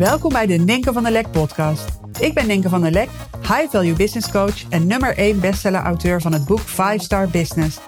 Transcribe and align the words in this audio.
Welkom 0.00 0.32
bij 0.32 0.46
de 0.46 0.54
Ninke 0.54 0.92
van 0.92 1.02
der 1.02 1.12
Lek 1.12 1.30
podcast. 1.30 1.84
Ik 2.20 2.34
ben 2.34 2.46
Ninke 2.46 2.68
van 2.68 2.80
der 2.80 2.90
Lek, 2.90 3.08
high 3.40 3.70
value 3.70 3.92
business 3.92 4.30
coach 4.30 4.68
en 4.68 4.86
nummer 4.86 5.16
1 5.16 5.40
bestseller 5.40 5.80
auteur 5.80 6.20
van 6.20 6.32
het 6.32 6.44
boek 6.44 6.60
5 6.60 7.02
Star 7.02 7.28
Business. 7.28 7.78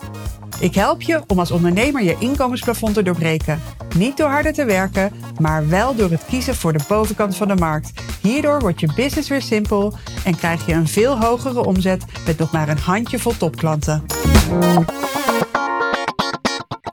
Ik 0.60 0.74
help 0.74 1.02
je 1.02 1.22
om 1.26 1.38
als 1.38 1.50
ondernemer 1.50 2.02
je 2.02 2.16
inkomensplafond 2.18 2.94
te 2.94 3.02
doorbreken. 3.02 3.60
Niet 3.96 4.16
door 4.16 4.28
harder 4.28 4.52
te 4.52 4.64
werken, 4.64 5.12
maar 5.40 5.68
wel 5.68 5.94
door 5.94 6.10
het 6.10 6.24
kiezen 6.24 6.54
voor 6.54 6.72
de 6.72 6.84
bovenkant 6.88 7.36
van 7.36 7.48
de 7.48 7.56
markt. 7.56 7.92
Hierdoor 8.22 8.60
wordt 8.60 8.80
je 8.80 8.92
business 8.96 9.28
weer 9.28 9.42
simpel 9.42 9.94
en 10.24 10.36
krijg 10.36 10.66
je 10.66 10.72
een 10.72 10.88
veel 10.88 11.20
hogere 11.20 11.64
omzet 11.64 12.04
met 12.26 12.38
nog 12.38 12.52
maar 12.52 12.68
een 12.68 12.78
handjevol 12.78 13.36
topklanten. 13.36 14.04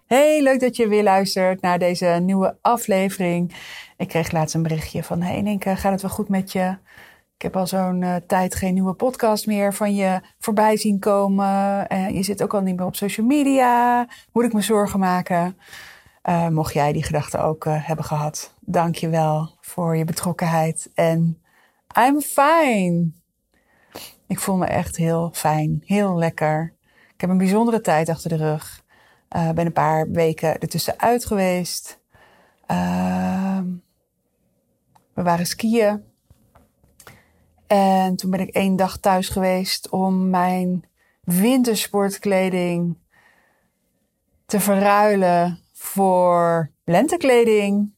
Hey, 0.05 0.41
leuk 0.41 0.59
dat 0.59 0.75
je 0.75 0.87
weer 0.87 1.03
luistert 1.03 1.61
naar 1.61 1.79
deze 1.79 2.05
nieuwe 2.05 2.57
aflevering. 2.61 3.53
Ik 3.99 4.07
kreeg 4.07 4.31
laatst 4.31 4.55
een 4.55 4.63
berichtje 4.63 5.03
van: 5.03 5.19
Ninke, 5.19 5.75
gaat 5.75 5.91
het 5.91 6.01
wel 6.01 6.11
goed 6.11 6.29
met 6.29 6.51
je? 6.51 6.77
Ik 7.35 7.41
heb 7.41 7.55
al 7.55 7.67
zo'n 7.67 8.01
uh, 8.01 8.15
tijd 8.27 8.55
geen 8.55 8.73
nieuwe 8.73 8.93
podcast 8.93 9.47
meer 9.47 9.73
van 9.73 9.95
je 9.95 10.21
voorbij 10.39 10.77
zien 10.77 10.99
komen. 10.99 11.85
Uh, 11.93 12.09
je 12.09 12.23
zit 12.23 12.43
ook 12.43 12.53
al 12.53 12.61
niet 12.61 12.75
meer 12.75 12.85
op 12.85 12.95
social 12.95 13.25
media. 13.25 14.07
Moet 14.31 14.43
ik 14.43 14.53
me 14.53 14.61
zorgen 14.61 14.99
maken? 14.99 15.57
Uh, 16.23 16.47
mocht 16.47 16.73
jij 16.73 16.93
die 16.93 17.03
gedachte 17.03 17.37
ook 17.37 17.65
hebben 17.69 18.05
gehad, 18.05 18.53
dank 18.59 18.95
je 18.95 19.09
wel 19.09 19.57
voor 19.61 19.97
je 19.97 20.05
betrokkenheid. 20.05 20.89
En 20.93 21.41
I'm 21.97 22.21
fine. 22.21 23.11
Ik 24.27 24.39
voel 24.39 24.57
me 24.57 24.65
echt 24.65 24.95
heel 24.95 25.29
fijn, 25.33 25.81
heel 25.85 26.17
lekker. 26.17 26.73
Ik 27.13 27.21
heb 27.21 27.29
een 27.29 27.37
bijzondere 27.37 27.81
tijd 27.81 28.09
achter 28.09 28.29
de 28.29 28.37
rug. 28.37 28.83
Ben 29.29 29.65
een 29.65 29.73
paar 29.73 30.09
weken 30.11 30.59
ertussenuit 30.59 31.25
geweest. 31.25 31.99
We 35.19 35.25
waren 35.25 35.45
skiën. 35.45 36.03
En 37.67 38.15
toen 38.15 38.31
ben 38.31 38.39
ik 38.39 38.49
één 38.49 38.75
dag 38.75 38.97
thuis 38.97 39.29
geweest 39.29 39.89
om 39.89 40.29
mijn 40.29 40.85
wintersportkleding 41.23 42.97
te 44.45 44.59
verruilen 44.59 45.59
voor 45.73 46.71
lentekleding. 46.83 47.93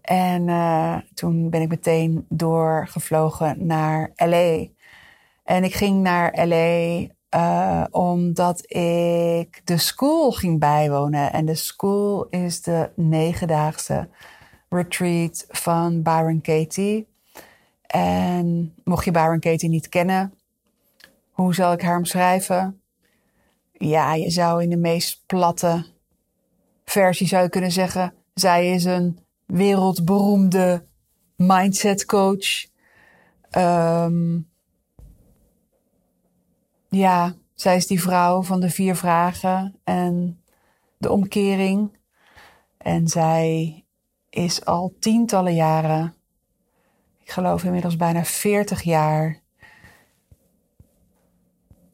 En 0.00 0.48
uh, 0.48 0.96
toen 1.14 1.50
ben 1.50 1.60
ik 1.60 1.68
meteen 1.68 2.26
doorgevlogen 2.28 3.66
naar 3.66 4.10
LA. 4.14 4.66
En 5.44 5.64
ik 5.64 5.74
ging 5.74 6.02
naar 6.02 6.46
LA 6.46 7.06
uh, 7.36 7.84
omdat 7.90 8.72
ik 8.72 9.60
de 9.64 9.76
school 9.76 10.30
ging 10.30 10.58
bijwonen. 10.58 11.32
En 11.32 11.44
de 11.44 11.54
school 11.54 12.26
is 12.30 12.62
de 12.62 12.90
negendaagse 12.96 14.08
retreat 14.72 15.46
van 15.48 16.02
Byron 16.02 16.40
Katie. 16.40 17.08
En 17.86 18.74
mocht 18.84 19.04
je 19.04 19.10
Byron 19.10 19.40
Katie 19.40 19.68
niet 19.68 19.88
kennen, 19.88 20.34
hoe 21.30 21.54
zal 21.54 21.72
ik 21.72 21.82
haar 21.82 21.96
omschrijven? 21.96 22.80
Ja, 23.72 24.14
je 24.14 24.30
zou 24.30 24.62
in 24.62 24.70
de 24.70 24.76
meest 24.76 25.22
platte 25.26 25.86
versie 26.84 27.26
zou 27.26 27.42
je 27.42 27.48
kunnen 27.48 27.72
zeggen: 27.72 28.14
zij 28.34 28.70
is 28.70 28.84
een 28.84 29.18
wereldberoemde 29.46 30.86
mindset 31.36 32.04
coach. 32.04 32.66
Um, 33.56 34.50
ja, 36.88 37.34
zij 37.54 37.76
is 37.76 37.86
die 37.86 38.02
vrouw 38.02 38.42
van 38.42 38.60
de 38.60 38.70
vier 38.70 38.96
vragen 38.96 39.80
en 39.84 40.42
de 40.98 41.10
omkering. 41.10 41.98
En 42.78 43.08
zij 43.08 43.81
is 44.32 44.64
al 44.64 44.94
tientallen 44.98 45.54
jaren, 45.54 46.14
ik 47.18 47.30
geloof 47.30 47.64
inmiddels 47.64 47.96
bijna 47.96 48.24
40 48.24 48.82
jaar, 48.82 49.40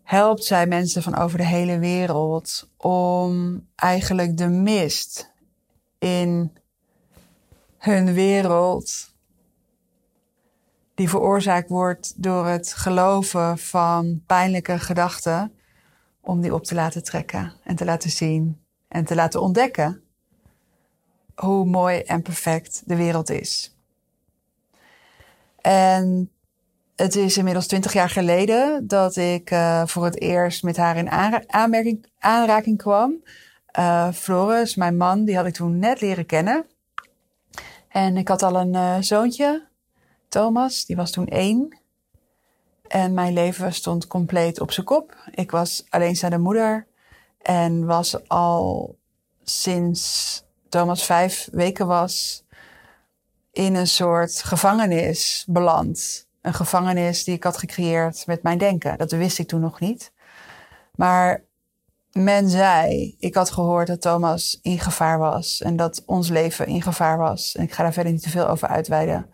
helpt 0.03 0.45
zij 0.45 0.67
mensen 0.67 1.03
van 1.03 1.17
over 1.17 1.39
de 1.39 1.45
hele 1.45 1.79
wereld 1.79 2.71
om 2.77 3.63
eigenlijk 3.75 4.37
de 4.37 4.49
mist 4.49 5.33
in 5.99 6.53
hun 7.79 8.13
wereld 8.13 9.15
die 10.95 11.09
veroorzaakt 11.09 11.69
wordt 11.69 12.23
door 12.23 12.47
het 12.47 12.73
geloven 12.73 13.59
van 13.59 14.23
pijnlijke 14.27 14.79
gedachten, 14.79 15.53
om 16.21 16.41
die 16.41 16.55
op 16.55 16.65
te 16.65 16.75
laten 16.75 17.05
trekken 17.05 17.53
en 17.65 17.77
te 17.77 17.85
laten 17.85 18.11
zien 18.11 18.65
en 18.89 19.05
te 19.05 19.15
laten 19.15 19.41
ontdekken 19.41 20.08
hoe 21.39 21.65
mooi 21.65 21.99
en 21.99 22.23
perfect 22.23 22.83
de 22.87 22.97
wereld 22.97 23.31
is. 23.31 23.77
En 25.61 26.31
het 26.97 27.17
is 27.17 27.37
inmiddels 27.37 27.67
twintig 27.67 27.93
jaar 27.93 28.11
geleden 28.11 28.87
dat 28.87 29.17
ik 29.17 29.51
uh, 29.51 29.87
voor 29.87 30.05
het 30.05 30.21
eerst 30.21 30.63
met 30.63 30.77
haar 30.77 30.97
in 30.97 31.11
aanraking 32.19 32.79
kwam. 32.79 33.23
Uh, 33.79 34.13
Floris, 34.13 34.75
mijn 34.75 34.97
man, 34.97 35.25
die 35.25 35.37
had 35.37 35.47
ik 35.47 35.55
toen 35.55 35.79
net 35.79 36.01
leren 36.01 36.27
kennen. 36.27 36.67
En 37.89 38.17
ik 38.17 38.29
had 38.29 38.43
al 38.43 38.57
een 38.57 38.75
uh, 38.75 38.97
zoontje, 39.01 39.67
Thomas, 40.29 40.85
die 40.85 40.97
was 40.97 41.11
toen 41.11 41.27
één. 41.27 41.79
En 42.89 43.15
mijn 43.15 43.33
leven 43.33 43.73
stond 43.73 44.07
compleet 44.07 44.61
op 44.61 44.73
zijn 44.73 44.87
kop. 44.87 45.17
Ik 45.31 45.51
was 45.51 45.87
alleenstaande 45.89 46.39
moeder 46.39 46.87
en 47.43 47.87
was 47.87 48.29
al 48.29 48.97
sinds 49.43 50.43
Thomas 50.69 51.05
vijf 51.05 51.49
weken 51.53 51.87
was 51.87 52.45
in 53.53 53.75
een 53.75 53.87
soort 53.87 54.43
gevangenis 54.43 55.45
beland. 55.49 56.27
Een 56.41 56.55
gevangenis 56.55 57.25
die 57.25 57.35
ik 57.35 57.45
had 57.45 57.57
gecreëerd 57.57 58.27
met 58.27 58.43
mijn 58.43 58.59
denken. 58.59 58.99
Dat 58.99 59.11
wist 59.11 59.39
ik 59.39 59.49
toen 59.49 59.61
nog 59.61 59.81
niet. 59.81 60.13
Maar 60.95 61.45
men 62.13 62.49
zei, 62.49 63.15
ik 63.19 63.35
had 63.35 63.51
gehoord 63.51 63.87
dat 63.87 64.01
Thomas 64.01 64.59
in 64.63 64.79
gevaar 64.79 65.19
was 65.19 65.61
en 65.61 65.77
dat 65.77 66.03
ons 66.07 66.29
leven 66.29 66.67
in 66.67 66.83
gevaar 66.83 67.19
was. 67.19 67.55
En 67.57 67.63
ik 67.63 67.73
ga 67.73 67.83
daar 67.83 67.93
verder 67.93 68.13
niet 68.13 68.23
te 68.23 68.31
veel 68.31 68.49
over 68.49 68.69
uitweiden. 68.69 69.31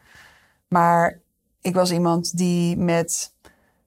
Maar 0.68 1.20
ik 1.60 1.74
was 1.74 1.92
iemand 1.92 2.36
die 2.36 2.76
met 2.76 3.32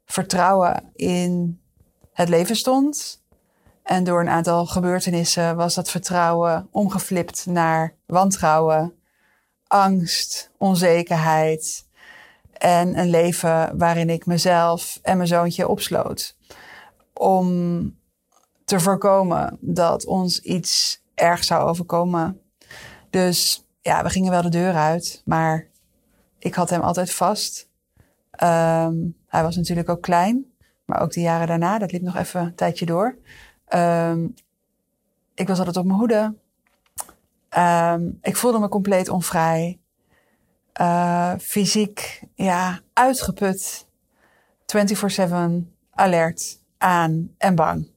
vertrouwen 0.06 0.92
in 0.94 1.62
het 2.14 2.30
leven 2.30 2.56
stond. 2.56 3.22
En 3.88 4.04
door 4.04 4.20
een 4.20 4.30
aantal 4.30 4.66
gebeurtenissen 4.66 5.56
was 5.56 5.76
dat 5.76 5.90
vertrouwen 5.90 6.68
omgeflipt 6.72 7.46
naar 7.46 7.96
wantrouwen, 8.06 8.94
angst, 9.68 10.52
onzekerheid. 10.58 11.86
En 12.54 13.00
een 13.00 13.10
leven 13.10 13.78
waarin 13.78 14.10
ik 14.10 14.26
mezelf 14.26 15.00
en 15.02 15.18
mijn 15.18 15.30
zoontje 15.30 15.68
opsloot. 15.68 16.36
Om 17.14 17.96
te 18.66 18.80
voorkomen 18.80 19.58
dat 19.62 20.06
ons 20.06 20.40
iets 20.40 21.04
erg 21.14 21.44
zou 21.44 21.70
overkomen. 21.70 22.42
Dus 23.10 23.68
ja, 23.82 24.04
we 24.04 24.10
gingen 24.10 24.32
wel 24.32 24.42
de 24.42 24.50
deur 24.50 24.74
uit, 24.74 25.22
maar 25.26 25.68
ik 26.40 26.54
had 26.54 26.70
hem 26.70 26.82
altijd 26.82 27.14
vast. 27.14 27.70
Um, 28.44 29.18
hij 29.28 29.44
was 29.44 29.56
natuurlijk 29.56 29.90
ook 29.90 30.02
klein, 30.02 30.46
maar 30.86 31.02
ook 31.02 31.12
de 31.12 31.22
jaren 31.22 31.48
daarna, 31.48 31.78
dat 31.78 31.92
liep 31.92 32.02
nog 32.02 32.16
even 32.16 32.42
een 32.42 32.56
tijdje 32.56 32.86
door. 32.86 33.18
Um, 33.74 34.34
ik 35.34 35.48
was 35.48 35.58
altijd 35.58 35.78
op 35.78 35.86
mijn 35.86 36.00
hoede. 36.00 36.36
Um, 37.58 38.18
ik 38.22 38.38
voelde 38.38 38.60
me 38.60 38.70
compleet 38.70 39.10
onvrij. 39.10 39.80
Uh, 40.82 41.34
fysiek, 41.40 42.24
ja, 42.36 42.80
uitgeput. 42.94 43.88
24-7, 44.66 45.30
alert, 45.92 46.62
aan 46.78 47.36
en 47.38 47.56
bang. 47.56 47.92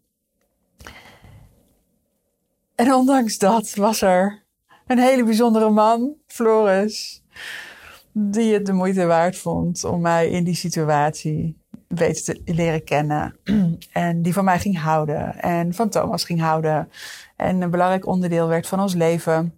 En 2.75 2.95
ondanks 2.95 3.39
dat 3.39 3.75
was 3.75 4.01
er 4.01 4.43
een 4.87 4.99
hele 4.99 5.25
bijzondere 5.25 5.71
man, 5.71 6.15
Floris 6.27 7.23
die 8.13 8.53
het 8.53 8.67
de 8.67 8.73
moeite 8.73 9.05
waard 9.05 9.37
vond 9.37 9.85
om 9.85 10.01
mij 10.01 10.31
in 10.31 10.45
die 10.45 10.55
situatie 10.55 11.60
beter 11.95 12.23
te 12.23 12.41
leren 12.45 12.85
kennen. 12.85 13.37
en 13.93 14.23
die 14.23 14.33
van 14.33 14.45
mij 14.45 14.59
ging 14.59 14.79
houden 14.79 15.41
en 15.41 15.75
van 15.75 15.89
Thomas 15.89 16.25
ging 16.25 16.41
houden. 16.41 16.91
En 17.37 17.61
een 17.61 17.71
belangrijk 17.71 18.07
onderdeel 18.07 18.49
werd 18.49 18.67
van 18.67 18.81
ons 18.81 18.95
leven. 18.95 19.55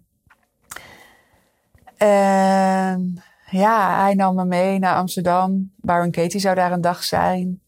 En 1.97 3.23
ja, 3.49 4.01
hij 4.03 4.13
nam 4.13 4.35
me 4.35 4.45
mee 4.45 4.79
naar 4.79 4.95
Amsterdam. 4.95 5.71
Baron 5.75 6.11
Katie 6.11 6.39
zou 6.39 6.55
daar 6.55 6.71
een 6.71 6.81
dag 6.81 7.03
zijn. 7.03 7.61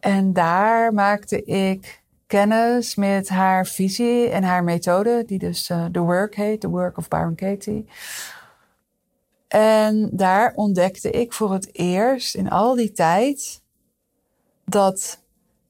En 0.00 0.32
daar 0.32 0.94
maakte 0.94 1.44
ik 1.44 2.02
kennis 2.26 2.94
met 2.94 3.28
haar 3.28 3.66
visie 3.66 4.28
en 4.28 4.42
haar 4.42 4.64
methode, 4.64 5.22
die 5.26 5.38
dus 5.38 5.68
uh, 5.68 5.84
The 5.84 6.00
Work 6.00 6.34
heet, 6.34 6.60
The 6.60 6.68
Work 6.68 6.96
of 6.96 7.08
Baron 7.08 7.34
Katie. 7.34 7.88
En 9.48 10.08
daar 10.12 10.52
ontdekte 10.54 11.10
ik 11.10 11.32
voor 11.32 11.52
het 11.52 11.68
eerst 11.72 12.34
in 12.34 12.50
al 12.50 12.74
die 12.74 12.92
tijd 12.92 13.62
dat 14.64 15.22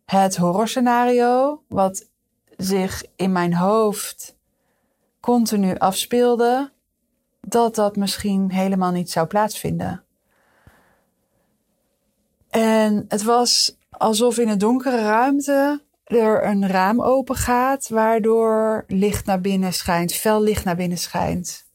het 0.05 0.37
horrorscenario, 0.37 1.63
wat 1.69 2.09
zich 2.57 3.05
in 3.17 3.33
mijn 3.33 3.55
hoofd 3.55 4.37
continu 5.21 5.79
afspeelde, 5.79 6.73
dat 7.41 7.75
dat 7.75 7.97
misschien 7.97 8.51
helemaal 8.51 8.91
niet 8.91 9.11
zou 9.11 9.27
plaatsvinden. 9.27 10.05
En 12.51 13.05
het 13.09 13.23
was 13.23 13.77
alsof 13.91 14.39
in 14.39 14.49
een 14.49 14.59
donkere 14.59 15.03
ruimte 15.03 15.83
er 16.05 16.45
een 16.45 16.69
raam 16.69 17.03
open 17.03 17.37
gaat, 17.37 17.89
waardoor 17.89 18.85
licht 18.87 19.27
naar 19.27 19.41
binnen 19.41 19.73
schijnt, 19.73 20.13
fel 20.13 20.43
licht 20.43 20.65
naar 20.65 20.77
binnen 20.77 20.99
schijnt. 20.99 21.69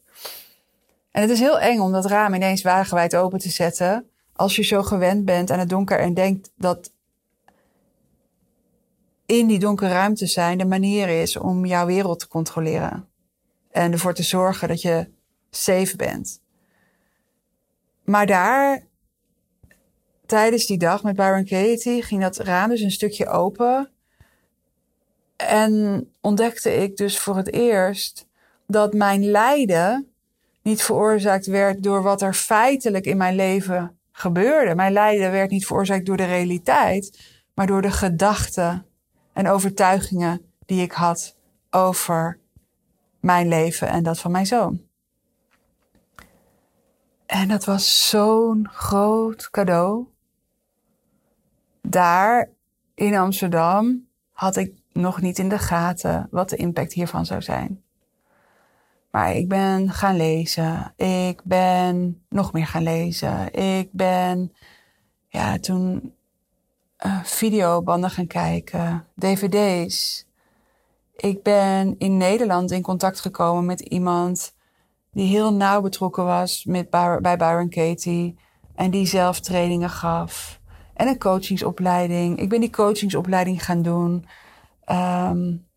En 1.11 1.21
het 1.21 1.29
is 1.29 1.39
heel 1.39 1.59
eng 1.59 1.79
om 1.79 1.91
dat 1.91 2.05
raam 2.05 2.33
ineens 2.33 2.61
wagenwijd 2.61 3.15
open 3.15 3.39
te 3.39 3.49
zetten. 3.49 4.09
Als 4.33 4.55
je 4.55 4.63
zo 4.63 4.83
gewend 4.83 5.25
bent 5.25 5.51
aan 5.51 5.59
het 5.59 5.69
donker 5.69 5.99
en 5.99 6.13
denkt 6.13 6.51
dat 6.57 6.91
in 9.25 9.47
die 9.47 9.59
donkere 9.59 9.89
ruimte 9.89 10.25
zijn 10.27 10.57
de 10.57 10.65
manier 10.65 11.21
is 11.21 11.37
om 11.37 11.65
jouw 11.65 11.85
wereld 11.85 12.19
te 12.19 12.27
controleren. 12.27 13.07
En 13.71 13.91
ervoor 13.91 14.13
te 14.13 14.23
zorgen 14.23 14.67
dat 14.67 14.81
je 14.81 15.07
safe 15.49 15.95
bent. 15.95 16.41
Maar 18.03 18.25
daar, 18.25 18.85
tijdens 20.25 20.65
die 20.65 20.77
dag 20.77 21.03
met 21.03 21.15
Byron 21.15 21.45
Katie, 21.45 22.03
ging 22.03 22.21
dat 22.21 22.37
raam 22.37 22.69
dus 22.69 22.81
een 22.81 22.91
stukje 22.91 23.27
open. 23.27 23.89
En 25.35 26.07
ontdekte 26.21 26.75
ik 26.75 26.97
dus 26.97 27.19
voor 27.19 27.35
het 27.37 27.53
eerst 27.53 28.27
dat 28.67 28.93
mijn 28.93 29.25
lijden 29.31 30.09
niet 30.61 30.81
veroorzaakt 30.81 31.45
werd 31.45 31.83
door 31.83 32.01
wat 32.01 32.21
er 32.21 32.33
feitelijk 32.33 33.05
in 33.05 33.17
mijn 33.17 33.35
leven 33.35 33.99
gebeurde. 34.11 34.75
Mijn 34.75 34.93
lijden 34.93 35.31
werd 35.31 35.51
niet 35.51 35.65
veroorzaakt 35.65 36.05
door 36.05 36.17
de 36.17 36.25
realiteit, 36.25 37.19
maar 37.53 37.67
door 37.67 37.81
de 37.81 37.91
gedachten 37.91 38.85
en 39.35 39.47
overtuigingen 39.47 40.41
die 40.65 40.81
ik 40.81 40.91
had 40.91 41.37
over 41.69 42.39
mijn 43.19 43.47
leven 43.47 43.87
en 43.87 44.03
dat 44.03 44.19
van 44.19 44.31
mijn 44.31 44.45
zoon. 44.45 44.81
En 47.25 47.47
dat 47.47 47.65
was 47.65 48.09
zo'n 48.09 48.67
groot 48.71 49.49
cadeau. 49.49 50.05
Daar 51.81 52.49
in 52.93 53.15
Amsterdam 53.15 54.07
had 54.31 54.55
ik 54.55 54.73
nog 54.91 55.21
niet 55.21 55.39
in 55.39 55.49
de 55.49 55.59
gaten 55.59 56.27
wat 56.31 56.49
de 56.49 56.55
impact 56.55 56.93
hiervan 56.93 57.25
zou 57.25 57.41
zijn. 57.41 57.83
Maar 59.11 59.35
ik 59.35 59.47
ben 59.47 59.89
gaan 59.89 60.15
lezen. 60.15 60.93
Ik 60.95 61.41
ben 61.43 62.25
nog 62.29 62.53
meer 62.53 62.67
gaan 62.67 62.83
lezen. 62.83 63.53
Ik 63.53 63.89
ben 63.91 64.53
ja, 65.27 65.59
toen 65.59 66.14
uh, 67.05 67.23
videobanden 67.23 68.09
gaan 68.09 68.27
kijken, 68.27 69.07
dvd's. 69.15 70.27
Ik 71.15 71.43
ben 71.43 71.95
in 71.97 72.17
Nederland 72.17 72.71
in 72.71 72.81
contact 72.81 73.19
gekomen 73.19 73.65
met 73.65 73.79
iemand 73.79 74.55
die 75.11 75.27
heel 75.27 75.53
nauw 75.53 75.81
betrokken 75.81 76.25
was 76.25 76.65
met 76.65 76.89
bij 76.89 77.37
Byron 77.37 77.69
Katie. 77.69 78.37
En 78.75 78.91
die 78.91 79.05
zelf 79.05 79.39
trainingen 79.39 79.89
gaf. 79.89 80.59
En 80.93 81.07
een 81.07 81.17
coachingsopleiding. 81.17 82.39
Ik 82.39 82.49
ben 82.49 82.59
die 82.59 82.69
coachingsopleiding 82.69 83.65
gaan 83.65 83.81
doen. 83.81 84.25
Um, 84.91 85.67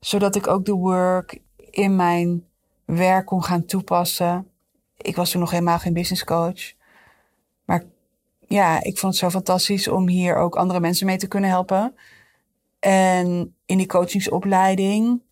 zodat 0.00 0.34
ik 0.34 0.46
ook 0.46 0.64
de 0.64 0.72
work 0.72 1.40
in 1.70 1.96
mijn 1.96 2.44
werk 2.84 3.26
kon 3.26 3.44
gaan 3.44 3.64
toepassen. 3.64 4.50
Ik 4.96 5.16
was 5.16 5.30
toen 5.30 5.40
nog 5.40 5.50
helemaal 5.50 5.78
geen 5.78 5.92
business 5.92 6.24
coach. 6.24 6.72
Ja, 8.46 8.82
ik 8.82 8.98
vond 8.98 9.12
het 9.12 9.22
zo 9.22 9.30
fantastisch 9.30 9.88
om 9.88 10.08
hier 10.08 10.36
ook 10.36 10.56
andere 10.56 10.80
mensen 10.80 11.06
mee 11.06 11.16
te 11.16 11.28
kunnen 11.28 11.50
helpen. 11.50 11.94
En 12.78 13.56
in 13.66 13.76
die 13.76 13.86
coachingsopleiding, 13.86 15.22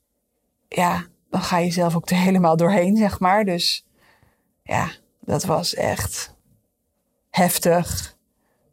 ja, 0.68 1.06
dan 1.30 1.42
ga 1.42 1.58
je 1.58 1.70
zelf 1.70 1.96
ook 1.96 2.10
er 2.10 2.16
helemaal 2.28 2.56
doorheen, 2.56 2.96
zeg 2.96 3.20
maar. 3.20 3.44
Dus 3.44 3.86
ja, 4.62 4.90
dat 5.20 5.44
was 5.44 5.74
echt 5.74 6.36
heftig. 7.30 8.16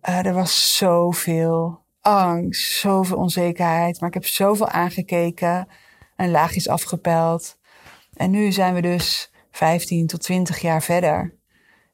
Uh, 0.10 0.26
er 0.26 0.34
was 0.34 0.78
zoveel 0.78 1.84
angst, 2.02 2.80
zoveel 2.80 3.18
onzekerheid. 3.18 4.00
Maar 4.00 4.10
ik 4.10 4.16
heb 4.16 4.26
zoveel 4.26 4.68
aangekeken 4.68 5.68
en 6.16 6.32
laagjes 6.32 6.70
afgepeld. 6.70 7.58
En 8.14 8.32
nu 8.32 8.52
zijn 8.52 8.74
we 8.74 8.82
dus 8.82 9.32
15 9.52 10.08
tot 10.08 10.22
20 10.22 10.60
jaar 10.60 10.84
verder. 10.84 11.39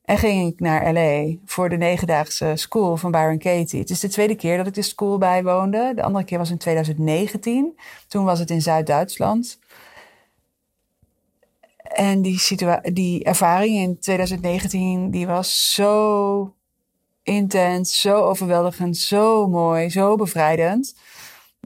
En 0.06 0.18
ging 0.18 0.52
ik 0.54 0.60
naar 0.60 0.94
LA 0.94 1.36
voor 1.46 1.70
de 1.70 1.78
negendaagse 1.78 2.52
school 2.56 2.98
van 2.98 3.12
Byron 3.12 3.38
Katie. 3.38 3.80
Het 3.80 3.90
is 3.90 4.00
de 4.00 4.08
tweede 4.08 4.36
keer 4.36 4.58
dat 4.58 4.68
ik 4.68 4.74
de 4.74 4.82
school 4.82 5.18
bijwoonde. 5.18 5.92
De 5.96 6.04
andere 6.04 6.26
keer 6.26 6.38
was 6.38 6.50
in 6.50 6.58
2019. 6.58 7.80
Toen 8.08 8.24
was 8.24 8.40
het 8.40 8.50
in 8.50 8.62
Zuid-Duitsland. 8.62 9.60
En 11.78 12.22
die, 12.22 12.40
die 12.82 13.24
ervaring 13.24 13.78
in 13.78 14.00
2019, 14.00 15.12
die 15.12 15.28
was 15.28 15.74
zo 15.74 16.54
intens, 17.24 18.02
zo 18.02 18.22
overweldigend, 18.22 18.98
zo 18.98 19.48
mooi, 19.48 19.90
zo 19.90 20.16
bevrijdend. 20.16 20.96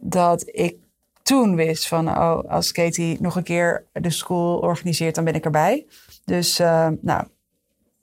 Dat 0.01 0.43
ik 0.51 0.75
toen 1.23 1.55
wist 1.55 1.87
van, 1.87 2.07
oh, 2.09 2.39
als 2.49 2.71
Katie 2.71 3.17
nog 3.21 3.35
een 3.35 3.43
keer 3.43 3.85
de 3.91 4.09
school 4.09 4.59
organiseert, 4.59 5.15
dan 5.15 5.23
ben 5.23 5.33
ik 5.33 5.45
erbij. 5.45 5.85
Dus, 6.25 6.59
uh, 6.59 6.87
nou, 7.01 7.23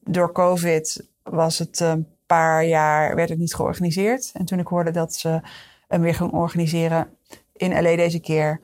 door 0.08 0.32
COVID 0.32 1.08
was 1.22 1.58
het 1.58 1.80
een 1.80 2.08
paar 2.26 2.64
jaar, 2.64 3.14
werd 3.14 3.28
het 3.28 3.38
niet 3.38 3.54
georganiseerd. 3.54 4.30
En 4.34 4.44
toen 4.44 4.58
ik 4.58 4.66
hoorde 4.66 4.90
dat 4.90 5.14
ze 5.14 5.40
hem 5.88 6.00
weer 6.00 6.14
ging 6.14 6.32
organiseren 6.32 7.16
in 7.52 7.82
LA 7.82 7.96
deze 7.96 8.20
keer, 8.20 8.60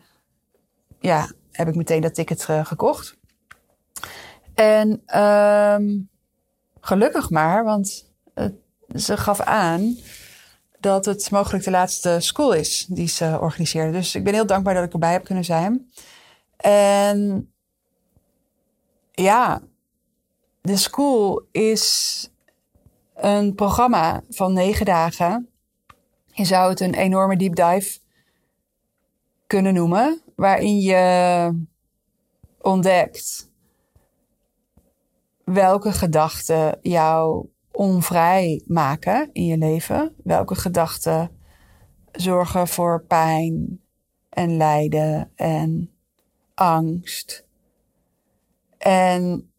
ja, 1.01 1.31
heb 1.51 1.69
ik 1.69 1.75
meteen 1.75 2.01
dat 2.01 2.15
ticket 2.15 2.47
uh, 2.51 2.65
gekocht. 2.65 3.17
En 4.55 5.21
um, 5.21 6.09
gelukkig 6.81 7.31
maar, 7.31 7.65
want 7.65 8.13
ze 8.95 9.17
gaf 9.17 9.41
aan 9.41 9.97
dat 10.81 11.05
het 11.05 11.31
mogelijk 11.31 11.65
de 11.65 11.71
laatste 11.71 12.17
school 12.21 12.53
is 12.53 12.87
die 12.89 13.09
ze 13.09 13.39
organiseerde. 13.41 13.93
Dus 13.93 14.15
ik 14.15 14.25
ben 14.25 14.35
heel 14.35 14.47
dankbaar 14.47 14.75
dat 14.75 14.85
ik 14.85 14.93
erbij 14.93 15.13
heb 15.13 15.25
kunnen 15.25 15.45
zijn. 15.45 15.91
En 16.57 17.53
ja, 19.13 19.63
de 20.63 20.77
school 20.77 21.47
is 21.51 22.31
een 23.15 23.55
programma 23.55 24.23
van 24.29 24.53
negen 24.53 24.87
dagen. 24.87 25.49
Je 26.27 26.45
zou 26.45 26.71
het 26.71 26.81
een 26.81 26.95
enorme 26.95 27.37
deep 27.37 27.55
dive 27.55 27.99
kunnen 29.47 29.75
noemen, 29.75 30.23
waarin 30.37 30.81
je 30.81 31.65
ontdekt 32.61 33.51
welke 35.45 35.93
gedachten 35.93 36.79
jou 36.83 37.47
onvrij 37.73 38.63
maken 38.67 39.31
in 39.33 39.47
je 39.47 39.59
leven, 39.59 40.15
welke 40.25 40.55
gedachten 40.55 41.31
zorgen 42.13 42.69
voor 42.69 43.05
pijn 43.05 43.81
en 44.29 44.57
lijden 44.57 45.33
en 45.35 45.91
angst. 46.55 47.47
En 48.79 49.52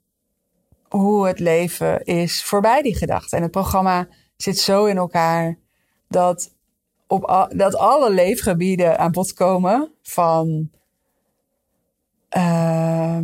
hoe 0.98 1.28
het 1.28 1.40
leven 1.40 2.04
is 2.04 2.44
voorbij 2.44 2.82
die 2.82 2.96
gedachten. 2.96 3.38
En 3.38 3.44
het 3.44 3.52
programma 3.52 4.08
zit 4.38 4.60
zo 4.60 4.86
in 4.86 4.98
elkaar 4.98 5.58
dat, 6.08 6.56
op 7.08 7.50
dat 7.56 7.76
alle 7.76 8.12
leefgebieden 8.12 9.00
aan 9.00 9.12
bod 9.12 9.34
komen. 9.34 9.92
Van 10.02 10.70
uh, 12.38 13.20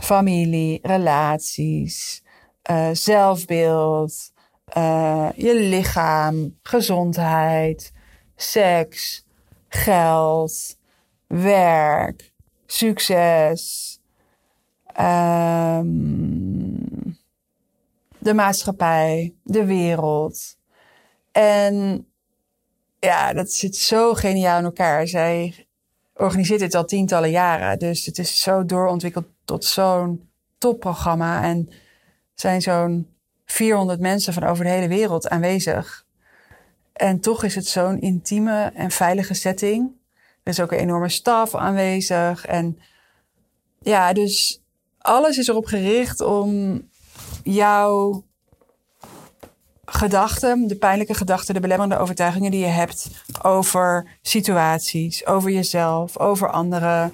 familie, 0.00 0.78
relaties, 0.82 2.22
uh, 2.70 2.88
zelfbeeld, 2.92 4.32
uh, 4.76 5.28
je 5.34 5.54
lichaam, 5.54 6.58
gezondheid, 6.62 7.92
seks, 8.36 9.26
geld, 9.68 10.76
werk, 11.26 12.32
succes. 12.66 13.92
Um, 15.00 16.47
de 18.28 18.34
maatschappij, 18.34 19.34
de 19.42 19.64
wereld. 19.64 20.56
En 21.32 22.06
ja, 22.98 23.32
dat 23.32 23.52
zit 23.52 23.76
zo 23.76 24.14
geniaal 24.14 24.58
in 24.58 24.64
elkaar. 24.64 25.06
Zij 25.06 25.66
organiseert 26.14 26.60
dit 26.60 26.74
al 26.74 26.84
tientallen 26.84 27.30
jaren. 27.30 27.78
Dus 27.78 28.06
het 28.06 28.18
is 28.18 28.40
zo 28.40 28.64
doorontwikkeld 28.64 29.26
tot 29.44 29.64
zo'n 29.64 30.30
topprogramma. 30.58 31.42
En 31.42 31.68
zijn 32.34 32.62
zo'n 32.62 33.14
400 33.44 34.00
mensen 34.00 34.32
van 34.32 34.44
over 34.44 34.64
de 34.64 34.70
hele 34.70 34.88
wereld 34.88 35.28
aanwezig. 35.28 36.06
En 36.92 37.20
toch 37.20 37.44
is 37.44 37.54
het 37.54 37.66
zo'n 37.66 38.00
intieme 38.00 38.70
en 38.74 38.90
veilige 38.90 39.34
setting. 39.34 39.92
Er 40.42 40.52
is 40.52 40.60
ook 40.60 40.72
een 40.72 40.78
enorme 40.78 41.08
staf 41.08 41.54
aanwezig. 41.54 42.46
En 42.46 42.78
ja, 43.80 44.12
dus 44.12 44.62
alles 44.98 45.38
is 45.38 45.48
erop 45.48 45.66
gericht 45.66 46.20
om 46.20 46.82
jouw 47.54 48.24
gedachten, 49.84 50.66
de 50.66 50.76
pijnlijke 50.76 51.14
gedachten, 51.14 51.54
de 51.54 51.60
belemmerende 51.60 51.98
overtuigingen 51.98 52.50
die 52.50 52.60
je 52.60 52.66
hebt 52.66 53.10
over 53.42 54.18
situaties, 54.22 55.26
over 55.26 55.50
jezelf, 55.50 56.18
over 56.18 56.50
anderen, 56.50 57.12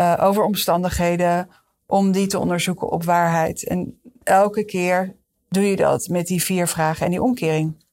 uh, 0.00 0.16
over 0.20 0.42
omstandigheden, 0.42 1.48
om 1.86 2.12
die 2.12 2.26
te 2.26 2.38
onderzoeken 2.38 2.90
op 2.90 3.04
waarheid. 3.04 3.66
En 3.66 4.00
elke 4.22 4.64
keer 4.64 5.16
doe 5.48 5.64
je 5.64 5.76
dat 5.76 6.08
met 6.08 6.26
die 6.26 6.42
vier 6.42 6.68
vragen 6.68 7.04
en 7.04 7.10
die 7.10 7.22
omkering. 7.22 7.84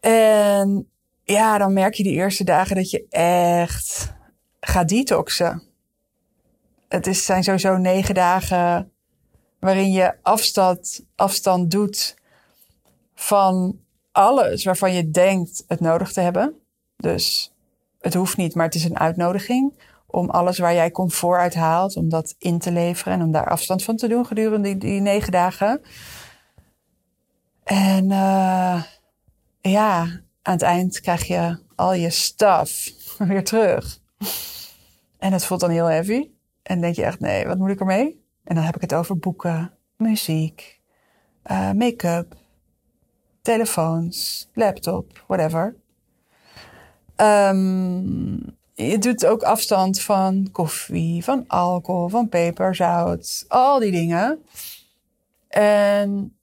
En 0.00 0.88
ja, 1.24 1.58
dan 1.58 1.72
merk 1.72 1.94
je 1.94 2.02
die 2.02 2.14
eerste 2.14 2.44
dagen 2.44 2.76
dat 2.76 2.90
je 2.90 3.06
echt 3.10 4.14
gaat 4.60 4.88
detoxen. 4.88 5.62
Het 6.88 7.06
is, 7.06 7.24
zijn 7.24 7.44
sowieso 7.44 7.76
negen 7.76 8.14
dagen 8.14 8.92
waarin 9.60 9.92
je 9.92 10.14
afstand, 10.22 11.04
afstand 11.16 11.70
doet 11.70 12.16
van 13.14 13.78
alles 14.12 14.64
waarvan 14.64 14.92
je 14.92 15.10
denkt 15.10 15.64
het 15.66 15.80
nodig 15.80 16.12
te 16.12 16.20
hebben. 16.20 16.54
Dus 16.96 17.52
het 18.00 18.14
hoeft 18.14 18.36
niet, 18.36 18.54
maar 18.54 18.64
het 18.64 18.74
is 18.74 18.84
een 18.84 18.98
uitnodiging 18.98 19.72
om 20.06 20.30
alles 20.30 20.58
waar 20.58 20.74
jij 20.74 20.90
comfort 20.90 21.40
uit 21.40 21.54
haalt, 21.54 21.96
om 21.96 22.08
dat 22.08 22.34
in 22.38 22.58
te 22.58 22.72
leveren 22.72 23.12
en 23.12 23.22
om 23.22 23.32
daar 23.32 23.48
afstand 23.48 23.82
van 23.82 23.96
te 23.96 24.08
doen 24.08 24.26
gedurende 24.26 24.78
die, 24.78 25.00
negen 25.00 25.32
dagen. 25.32 25.80
En 27.64 28.04
uh, 28.04 28.82
ja, 29.60 30.00
aan 30.42 30.52
het 30.52 30.62
eind 30.62 31.00
krijg 31.00 31.24
je 31.24 31.58
al 31.74 31.94
je 31.94 32.10
stuff 32.10 32.94
weer 33.18 33.44
terug. 33.44 34.00
En 35.18 35.32
het 35.32 35.44
voelt 35.44 35.60
dan 35.60 35.70
heel 35.70 35.86
heavy. 35.86 36.30
En 36.62 36.80
denk 36.80 36.94
je 36.94 37.04
echt, 37.04 37.20
nee, 37.20 37.46
wat 37.46 37.58
moet 37.58 37.70
ik 37.70 37.80
ermee? 37.80 38.26
En 38.48 38.54
dan 38.54 38.64
heb 38.64 38.74
ik 38.74 38.80
het 38.80 38.94
over 38.94 39.18
boeken, 39.18 39.72
muziek, 39.96 40.80
uh, 41.50 41.72
make-up, 41.72 42.34
telefoons, 43.42 44.48
laptop, 44.54 45.24
whatever. 45.26 45.76
Um, 47.16 48.56
je 48.74 48.98
doet 48.98 49.26
ook 49.26 49.42
afstand 49.42 50.00
van 50.00 50.48
koffie, 50.52 51.24
van 51.24 51.44
alcohol, 51.46 52.08
van 52.08 52.28
peper, 52.28 52.74
zout, 52.74 53.44
al 53.48 53.78
die 53.78 53.90
dingen. 53.90 54.42
En 55.48 56.36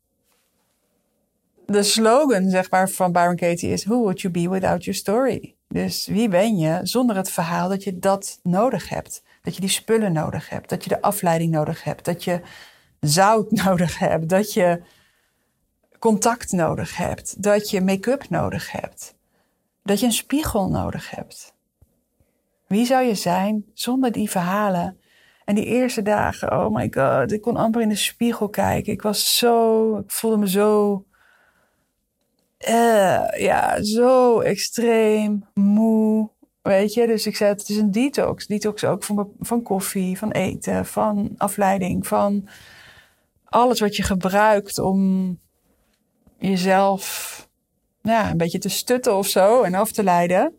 de 1.65 1.83
slogan, 1.83 2.49
zeg 2.49 2.69
maar, 2.69 2.89
van 2.89 3.11
Byron 3.11 3.35
Katie 3.35 3.69
is: 3.69 3.85
Who 3.85 3.97
would 3.97 4.21
you 4.21 4.33
be 4.33 4.49
without 4.49 4.83
your 4.83 4.99
story? 4.99 5.55
Dus 5.67 6.07
wie 6.07 6.27
ben 6.27 6.57
je 6.57 6.79
zonder 6.83 7.15
het 7.15 7.31
verhaal 7.31 7.69
dat 7.69 7.83
je 7.83 7.99
dat 7.99 8.39
nodig 8.43 8.89
hebt? 8.89 9.23
Dat 9.45 9.55
je 9.55 9.61
die 9.61 9.69
spullen 9.69 10.13
nodig 10.13 10.49
hebt, 10.49 10.69
dat 10.69 10.83
je 10.83 10.89
de 10.89 11.01
afleiding 11.01 11.51
nodig 11.51 11.83
hebt, 11.83 12.05
dat 12.05 12.23
je 12.23 12.41
zout 12.99 13.51
nodig 13.65 13.99
hebt, 13.99 14.29
dat 14.29 14.53
je 14.53 14.81
contact 15.99 16.51
nodig 16.51 16.97
hebt, 16.97 17.43
dat 17.43 17.69
je 17.69 17.81
make-up 17.81 18.29
nodig 18.29 18.71
hebt, 18.71 19.15
dat 19.83 19.99
je 19.99 20.05
een 20.05 20.11
spiegel 20.11 20.69
nodig 20.69 21.09
hebt. 21.09 21.53
Wie 22.67 22.85
zou 22.85 23.03
je 23.03 23.15
zijn 23.15 23.65
zonder 23.73 24.11
die 24.11 24.29
verhalen? 24.29 24.99
En 25.45 25.55
die 25.55 25.65
eerste 25.65 26.01
dagen, 26.01 26.51
oh 26.51 26.75
my 26.75 26.91
god, 26.91 27.31
ik 27.31 27.41
kon 27.41 27.55
amper 27.55 27.81
in 27.81 27.89
de 27.89 27.95
spiegel 27.95 28.49
kijken. 28.49 28.93
Ik 28.93 29.01
was 29.01 29.37
zo, 29.37 29.97
ik 29.97 30.11
voelde 30.11 30.37
me 30.37 30.49
zo, 30.49 31.05
uh, 32.67 33.27
ja, 33.37 33.83
zo 33.83 34.39
extreem 34.39 35.45
moe. 35.53 36.29
Weet 36.65 36.93
je, 36.93 37.07
dus 37.07 37.25
ik 37.25 37.35
zei, 37.35 37.49
het 37.49 37.69
is 37.69 37.77
een 37.77 37.91
detox. 37.91 38.47
Detox 38.47 38.83
ook 38.83 39.03
van, 39.03 39.31
van 39.39 39.61
koffie, 39.61 40.17
van 40.17 40.31
eten, 40.31 40.85
van 40.85 41.33
afleiding, 41.37 42.07
van 42.07 42.47
alles 43.43 43.79
wat 43.79 43.95
je 43.95 44.03
gebruikt 44.03 44.79
om 44.79 45.39
jezelf 46.37 47.49
ja, 48.01 48.31
een 48.31 48.37
beetje 48.37 48.57
te 48.57 48.69
stutten 48.69 49.15
of 49.15 49.27
zo 49.27 49.61
en 49.61 49.73
af 49.73 49.91
te 49.91 50.03
leiden. 50.03 50.55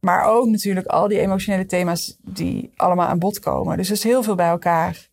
Maar 0.00 0.24
ook 0.24 0.46
natuurlijk 0.46 0.86
al 0.86 1.08
die 1.08 1.20
emotionele 1.20 1.66
thema's 1.66 2.16
die 2.20 2.72
allemaal 2.76 3.08
aan 3.08 3.18
bod 3.18 3.38
komen. 3.38 3.76
Dus 3.76 3.88
er 3.88 3.94
is 3.94 4.02
heel 4.02 4.22
veel 4.22 4.34
bij 4.34 4.48
elkaar. 4.48 5.08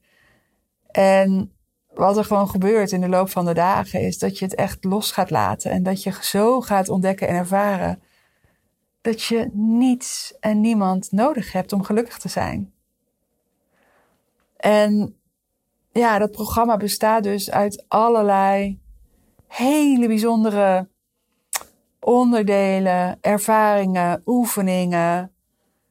En 0.91 1.51
wat 1.93 2.17
er 2.17 2.25
gewoon 2.25 2.49
gebeurt 2.49 2.91
in 2.91 3.01
de 3.01 3.09
loop 3.09 3.29
van 3.29 3.45
de 3.45 3.53
dagen 3.53 4.01
is 4.01 4.17
dat 4.17 4.39
je 4.39 4.45
het 4.45 4.55
echt 4.55 4.83
los 4.83 5.11
gaat 5.11 5.29
laten. 5.29 5.71
En 5.71 5.83
dat 5.83 6.03
je 6.03 6.13
zo 6.21 6.61
gaat 6.61 6.89
ontdekken 6.89 7.27
en 7.27 7.35
ervaren 7.35 8.01
dat 9.03 9.23
je 9.23 9.49
niets 9.53 10.35
en 10.39 10.61
niemand 10.61 11.11
nodig 11.11 11.51
hebt 11.51 11.73
om 11.73 11.83
gelukkig 11.83 12.17
te 12.17 12.29
zijn. 12.29 12.73
En 14.57 15.15
ja, 15.91 16.17
dat 16.19 16.31
programma 16.31 16.77
bestaat 16.77 17.23
dus 17.23 17.51
uit 17.51 17.85
allerlei 17.87 18.79
hele 19.47 20.07
bijzondere 20.07 20.87
onderdelen, 21.99 23.17
ervaringen, 23.21 24.21
oefeningen, 24.25 25.31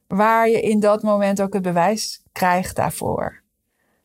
waar 0.07 0.49
je 0.49 0.61
in 0.61 0.79
dat 0.79 1.03
moment 1.03 1.41
ook 1.41 1.53
het 1.53 1.61
bewijs 1.61 2.23
krijgt 2.31 2.75
daarvoor. 2.75 3.41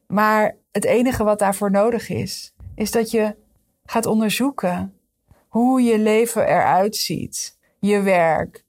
Maar 0.07 0.57
het 0.73 0.85
enige 0.85 1.25
wat 1.25 1.39
daarvoor 1.39 1.71
nodig 1.71 2.09
is, 2.09 2.55
is 2.75 2.91
dat 2.91 3.11
je 3.11 3.37
gaat 3.85 4.07
onderzoeken 4.07 4.95
hoe 5.49 5.83
je 5.83 5.99
leven 5.99 6.47
eruit 6.47 6.97
ziet, 6.97 7.59
je 7.79 8.01
werk, 8.03 8.67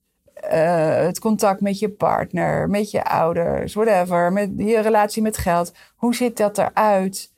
uh, 0.54 0.96
het 0.96 1.20
contact 1.20 1.62
met 1.62 1.80
je 1.80 1.90
partner, 1.90 2.70
met 2.70 2.92
je 2.92 3.04
ouders, 3.04 3.74
whatever, 3.74 4.34
met 4.34 4.52
je 4.56 4.80
relatie 4.80 5.22
met 5.22 5.38
geld. 5.38 5.74
Hoe 5.96 6.16
ziet 6.16 6.38
dat 6.38 6.58
eruit 6.58 7.32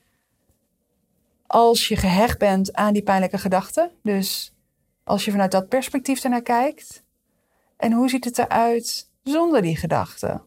als 1.48 1.88
je 1.88 1.96
gehecht 1.96 2.38
bent 2.38 2.74
aan 2.74 2.94
die 2.94 3.03
pijnlijke 3.03 3.38
gedachten? 3.38 3.91
Dus 4.03 4.53
als 5.03 5.25
je 5.25 5.32
vanuit 5.32 5.51
dat 5.51 5.68
perspectief 5.68 6.24
ernaar 6.24 6.41
kijkt. 6.41 7.03
En 7.77 7.91
hoe 7.91 8.10
ziet 8.10 8.25
het 8.25 8.38
eruit 8.38 9.10
zonder 9.24 9.62
die 9.62 9.77
gedachten? 9.77 10.41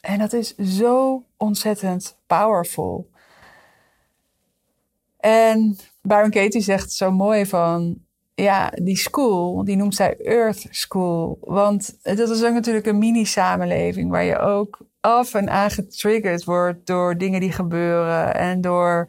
En 0.00 0.18
dat 0.18 0.32
is 0.32 0.54
zo 0.54 1.24
ontzettend 1.36 2.16
powerful. 2.26 3.10
En 5.16 5.76
Byron 6.02 6.30
Katie 6.30 6.60
zegt 6.60 6.92
zo 6.92 7.10
mooi 7.10 7.46
van, 7.46 8.04
ja, 8.42 8.72
die 8.82 8.96
school, 8.96 9.64
die 9.64 9.76
noemt 9.76 9.94
zij 9.94 10.16
Earth 10.16 10.66
School. 10.70 11.38
Want 11.40 11.98
dat 12.02 12.30
is 12.30 12.44
ook 12.44 12.52
natuurlijk 12.54 12.86
een 12.86 12.98
mini-samenleving 12.98 14.10
waar 14.10 14.24
je 14.24 14.38
ook 14.38 14.78
af 15.00 15.34
en 15.34 15.50
aan 15.50 15.70
getriggerd 15.70 16.44
wordt 16.44 16.86
door 16.86 17.18
dingen 17.18 17.40
die 17.40 17.52
gebeuren 17.52 18.34
en 18.34 18.60
door 18.60 19.08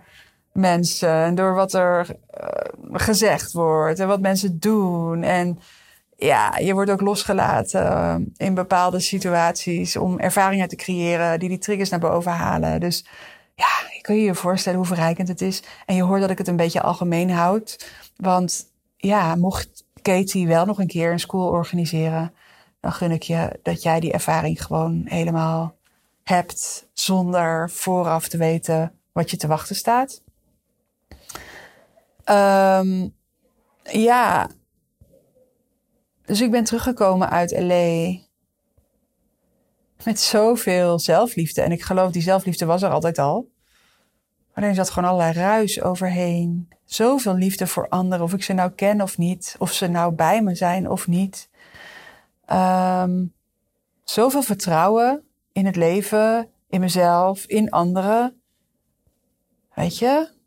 mensen 0.53 1.09
en 1.09 1.35
door 1.35 1.53
wat 1.53 1.73
er 1.73 2.07
uh, 2.41 2.89
gezegd 2.91 3.51
wordt 3.51 3.99
en 3.99 4.07
wat 4.07 4.21
mensen 4.21 4.59
doen. 4.59 5.23
En 5.23 5.59
ja, 6.17 6.57
je 6.57 6.73
wordt 6.73 6.91
ook 6.91 7.01
losgelaten 7.01 7.83
uh, 7.83 8.15
in 8.37 8.53
bepaalde 8.53 8.99
situaties 8.99 9.95
om 9.95 10.19
ervaringen 10.19 10.67
te 10.67 10.75
creëren 10.75 11.39
die 11.39 11.49
die 11.49 11.57
triggers 11.57 11.89
naar 11.89 11.99
boven 11.99 12.31
halen. 12.31 12.79
Dus 12.79 13.05
ja, 13.55 13.89
je 13.95 14.01
kan 14.01 14.15
je 14.15 14.21
je 14.21 14.35
voorstellen 14.35 14.79
hoe 14.79 14.87
verrijkend 14.87 15.27
het 15.27 15.41
is. 15.41 15.63
En 15.85 15.95
je 15.95 16.03
hoort 16.03 16.21
dat 16.21 16.29
ik 16.29 16.37
het 16.37 16.47
een 16.47 16.55
beetje 16.55 16.81
algemeen 16.81 17.29
houd. 17.29 17.91
Want 18.15 18.70
ja, 19.01 19.35
mocht 19.35 19.85
Katie 20.01 20.47
wel 20.47 20.65
nog 20.65 20.79
een 20.79 20.87
keer 20.87 21.11
een 21.11 21.19
school 21.19 21.49
organiseren, 21.49 22.33
dan 22.79 22.91
gun 22.91 23.11
ik 23.11 23.23
je 23.23 23.59
dat 23.63 23.83
jij 23.83 23.99
die 23.99 24.11
ervaring 24.11 24.65
gewoon 24.65 25.01
helemaal 25.05 25.75
hebt 26.23 26.87
zonder 26.93 27.69
vooraf 27.69 28.27
te 28.27 28.37
weten 28.37 28.99
wat 29.11 29.31
je 29.31 29.37
te 29.37 29.47
wachten 29.47 29.75
staat. 29.75 30.21
Um, 32.25 33.15
ja. 33.83 34.49
Dus 36.25 36.41
ik 36.41 36.51
ben 36.51 36.63
teruggekomen 36.63 37.29
uit 37.29 37.51
LA. 37.51 38.19
Met 40.03 40.19
zoveel 40.19 40.99
zelfliefde. 40.99 41.61
En 41.61 41.71
ik 41.71 41.81
geloof, 41.81 42.11
die 42.11 42.21
zelfliefde 42.21 42.65
was 42.65 42.81
er 42.81 42.89
altijd 42.89 43.19
al. 43.19 43.50
Maar 44.53 44.63
er 44.63 44.75
zat 44.75 44.89
gewoon 44.89 45.09
allerlei 45.09 45.33
ruis 45.33 45.81
overheen. 45.81 46.69
Zoveel 46.85 47.35
liefde 47.35 47.67
voor 47.67 47.89
anderen. 47.89 48.25
Of 48.25 48.33
ik 48.33 48.43
ze 48.43 48.53
nou 48.53 48.71
ken 48.71 49.01
of 49.01 49.17
niet. 49.17 49.55
Of 49.59 49.71
ze 49.71 49.87
nou 49.87 50.13
bij 50.13 50.41
me 50.41 50.55
zijn 50.55 50.89
of 50.89 51.07
niet. 51.07 51.49
Um, 52.51 53.33
zoveel 54.03 54.41
vertrouwen 54.41 55.23
in 55.51 55.65
het 55.65 55.75
leven, 55.75 56.49
in 56.69 56.79
mezelf, 56.79 57.45
in 57.45 57.69
anderen. 57.69 58.41
Weet 59.73 59.97
je? 59.97 60.39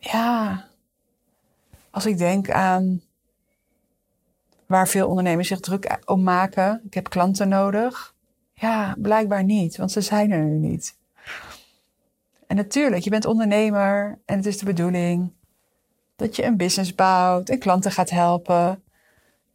ja, 0.00 0.64
als 1.90 2.06
ik 2.06 2.18
denk 2.18 2.50
aan 2.50 3.02
waar 4.66 4.88
veel 4.88 5.08
ondernemers 5.08 5.48
zich 5.48 5.60
druk 5.60 6.00
om 6.04 6.22
maken. 6.22 6.82
Ik 6.84 6.94
heb 6.94 7.08
klanten 7.08 7.48
nodig. 7.48 8.14
Ja, 8.52 8.94
blijkbaar 8.98 9.44
niet, 9.44 9.76
want 9.76 9.92
ze 9.92 10.00
zijn 10.00 10.30
er 10.30 10.44
nu 10.44 10.58
niet. 10.68 10.98
En 12.50 12.56
natuurlijk, 12.56 13.02
je 13.04 13.10
bent 13.10 13.24
ondernemer 13.24 14.18
en 14.24 14.36
het 14.36 14.46
is 14.46 14.58
de 14.58 14.64
bedoeling 14.64 15.32
dat 16.16 16.36
je 16.36 16.44
een 16.44 16.56
business 16.56 16.94
bouwt 16.94 17.48
en 17.48 17.58
klanten 17.58 17.92
gaat 17.92 18.10
helpen. 18.10 18.82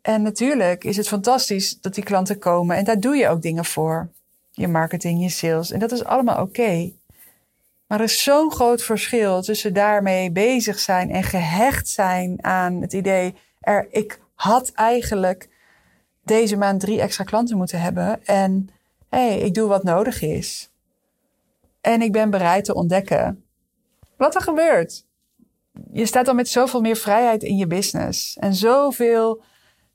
En 0.01 0.21
natuurlijk 0.21 0.83
is 0.83 0.97
het 0.97 1.07
fantastisch 1.07 1.81
dat 1.81 1.93
die 1.93 2.03
klanten 2.03 2.39
komen 2.39 2.75
en 2.75 2.83
daar 2.83 2.99
doe 2.99 3.15
je 3.15 3.27
ook 3.27 3.41
dingen 3.41 3.65
voor. 3.65 4.09
Je 4.51 4.67
marketing, 4.67 5.21
je 5.21 5.29
sales 5.29 5.71
en 5.71 5.79
dat 5.79 5.91
is 5.91 6.03
allemaal 6.03 6.41
oké. 6.41 6.91
Maar 7.87 7.99
er 7.99 8.05
is 8.05 8.23
zo'n 8.23 8.51
groot 8.51 8.83
verschil 8.83 9.41
tussen 9.41 9.73
daarmee 9.73 10.31
bezig 10.31 10.79
zijn 10.79 11.11
en 11.11 11.23
gehecht 11.23 11.87
zijn 11.87 12.43
aan 12.43 12.81
het 12.81 12.93
idee, 12.93 13.35
er, 13.59 13.87
ik 13.89 14.19
had 14.35 14.71
eigenlijk 14.71 15.49
deze 16.23 16.57
maand 16.57 16.79
drie 16.79 17.01
extra 17.01 17.23
klanten 17.23 17.57
moeten 17.57 17.81
hebben 17.81 18.25
en 18.25 18.69
hé, 19.09 19.27
hey, 19.27 19.39
ik 19.39 19.53
doe 19.53 19.67
wat 19.67 19.83
nodig 19.83 20.21
is. 20.21 20.69
En 21.86 22.01
ik 22.01 22.12
ben 22.12 22.30
bereid 22.30 22.65
te 22.65 22.74
ontdekken 22.74 23.44
wat 24.18 24.36
er 24.36 24.42
gebeurt. 24.42 25.06
Je 25.92 26.06
staat 26.06 26.25
dan 26.25 26.36
met 26.36 26.50
zoveel 26.50 26.82
meer 26.82 26.96
vrijheid 26.96 27.44
in 27.44 27.58
je 27.58 27.68
business. 27.68 28.38
En 28.38 28.54
zoveel, 28.54 29.44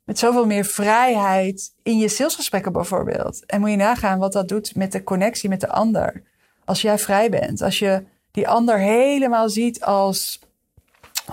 met 0.05 0.19
zoveel 0.19 0.47
meer 0.47 0.65
vrijheid 0.65 1.75
in 1.83 1.99
je 1.99 2.09
salesgesprekken 2.09 2.73
bijvoorbeeld. 2.73 3.47
En 3.47 3.61
moet 3.61 3.71
je 3.71 3.77
nagaan 3.77 4.19
wat 4.19 4.33
dat 4.33 4.49
doet 4.49 4.75
met 4.75 4.93
de 4.93 5.03
connectie 5.03 5.49
met 5.49 5.61
de 5.61 5.69
ander. 5.69 6.23
Als 6.65 6.83
jij 6.83 6.99
vrij 6.99 7.31
bent. 7.31 7.63
Als 7.63 7.79
je 7.79 8.05
die 8.31 8.49
ander 8.49 8.79
helemaal 8.79 9.49
ziet 9.49 9.85
als 9.85 10.41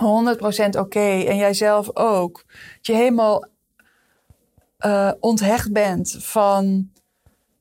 oké. 0.78 1.24
en 1.24 1.36
jijzelf 1.36 1.96
ook. 1.96 2.44
Dat 2.76 2.86
je 2.86 2.92
helemaal 2.92 3.46
uh, 4.86 5.12
onthecht 5.20 5.72
bent 5.72 6.16
van 6.18 6.90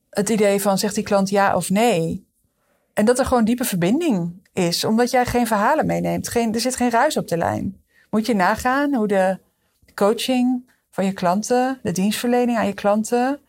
het 0.09 0.29
idee 0.29 0.61
van 0.61 0.77
zegt 0.77 0.95
die 0.95 1.03
klant 1.03 1.29
ja 1.29 1.55
of 1.55 1.69
nee. 1.69 2.26
En 2.97 3.05
dat 3.05 3.19
er 3.19 3.25
gewoon 3.25 3.45
diepe 3.45 3.63
verbinding 3.63 4.47
is, 4.53 4.83
omdat 4.83 5.11
jij 5.11 5.25
geen 5.25 5.47
verhalen 5.47 5.85
meeneemt. 5.85 6.27
Geen, 6.27 6.53
er 6.53 6.59
zit 6.59 6.75
geen 6.75 6.89
ruis 6.89 7.17
op 7.17 7.27
de 7.27 7.37
lijn. 7.37 7.81
Moet 8.09 8.25
je 8.25 8.35
nagaan 8.35 8.93
hoe 8.93 9.07
de 9.07 9.39
coaching 9.95 10.71
van 10.89 11.05
je 11.05 11.13
klanten, 11.13 11.79
de 11.83 11.91
dienstverlening 11.91 12.57
aan 12.57 12.67
je 12.67 12.73
klanten, 12.73 13.39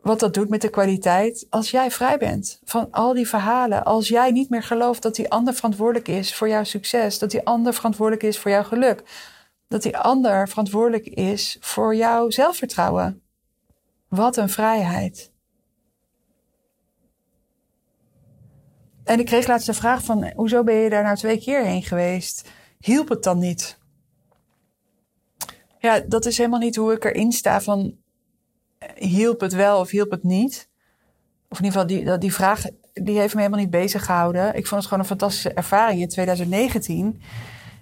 wat 0.00 0.20
dat 0.20 0.34
doet 0.34 0.48
met 0.48 0.62
de 0.62 0.70
kwaliteit 0.70 1.46
als 1.50 1.70
jij 1.70 1.90
vrij 1.90 2.18
bent 2.18 2.60
van 2.64 2.90
al 2.90 3.14
die 3.14 3.28
verhalen. 3.28 3.84
Als 3.84 4.08
jij 4.08 4.30
niet 4.30 4.50
meer 4.50 4.62
gelooft 4.62 5.02
dat 5.02 5.14
die 5.14 5.30
ander 5.30 5.54
verantwoordelijk 5.54 6.08
is 6.08 6.34
voor 6.34 6.48
jouw 6.48 6.64
succes, 6.64 7.18
dat 7.18 7.30
die 7.30 7.46
ander 7.46 7.74
verantwoordelijk 7.74 8.22
is 8.26 8.38
voor 8.38 8.50
jouw 8.50 8.64
geluk, 8.64 9.02
dat 9.68 9.82
die 9.82 9.96
ander 9.96 10.48
verantwoordelijk 10.48 11.06
is 11.06 11.56
voor 11.60 11.94
jouw 11.94 12.30
zelfvertrouwen. 12.30 13.22
Wat 14.08 14.36
een 14.36 14.50
vrijheid. 14.50 15.29
En 19.10 19.18
ik 19.18 19.26
kreeg 19.26 19.46
laatst 19.46 19.66
de 19.66 19.74
vraag 19.74 20.04
van, 20.04 20.32
hoezo 20.34 20.64
ben 20.64 20.74
je 20.74 20.90
daar 20.90 21.02
nou 21.02 21.16
twee 21.16 21.38
keer 21.38 21.64
heen 21.64 21.82
geweest? 21.82 22.48
Hielp 22.78 23.08
het 23.08 23.22
dan 23.22 23.38
niet? 23.38 23.78
Ja, 25.78 26.00
dat 26.00 26.26
is 26.26 26.36
helemaal 26.36 26.58
niet 26.58 26.76
hoe 26.76 26.92
ik 26.92 27.04
erin 27.04 27.32
sta 27.32 27.60
van, 27.60 27.96
hielp 28.94 29.40
het 29.40 29.52
wel 29.52 29.80
of 29.80 29.90
hielp 29.90 30.10
het 30.10 30.22
niet? 30.22 30.68
Of 31.48 31.58
in 31.58 31.64
ieder 31.64 31.80
geval, 31.80 31.86
die, 31.86 32.18
die 32.18 32.34
vraag 32.34 32.62
die 32.92 33.18
heeft 33.18 33.34
me 33.34 33.40
helemaal 33.40 33.62
niet 33.62 33.70
bezig 33.70 34.04
gehouden. 34.04 34.48
Ik 34.54 34.66
vond 34.66 34.80
het 34.80 34.84
gewoon 34.84 34.98
een 34.98 35.08
fantastische 35.08 35.52
ervaring 35.52 36.00
in 36.00 36.08
2019. 36.08 37.22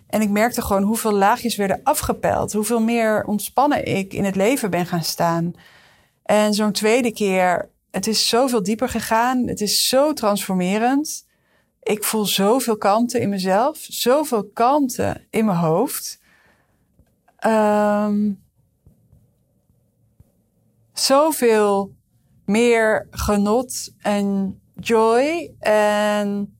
En 0.06 0.20
ik 0.20 0.30
merkte 0.30 0.62
gewoon 0.62 0.82
hoeveel 0.82 1.12
laagjes 1.12 1.56
werden 1.56 1.80
afgepeld. 1.82 2.52
Hoeveel 2.52 2.80
meer 2.80 3.24
ontspannen 3.24 3.86
ik 3.86 4.12
in 4.12 4.24
het 4.24 4.36
leven 4.36 4.70
ben 4.70 4.86
gaan 4.86 5.04
staan. 5.04 5.52
En 6.22 6.54
zo'n 6.54 6.72
tweede 6.72 7.12
keer 7.12 7.70
het 7.90 8.06
is 8.06 8.28
zoveel 8.28 8.62
dieper 8.62 8.88
gegaan. 8.88 9.46
Het 9.46 9.60
is 9.60 9.88
zo 9.88 10.12
transformerend. 10.12 11.26
Ik 11.82 12.04
voel 12.04 12.26
zoveel 12.26 12.76
kanten 12.76 13.20
in 13.20 13.28
mezelf, 13.28 13.78
zoveel 13.88 14.44
kanten 14.44 15.26
in 15.30 15.44
mijn 15.44 15.58
hoofd. 15.58 16.20
Um, 17.46 18.42
zoveel 20.92 21.94
meer 22.44 23.06
genot 23.10 23.92
en 23.98 24.60
joy 24.74 25.54
en 25.60 26.58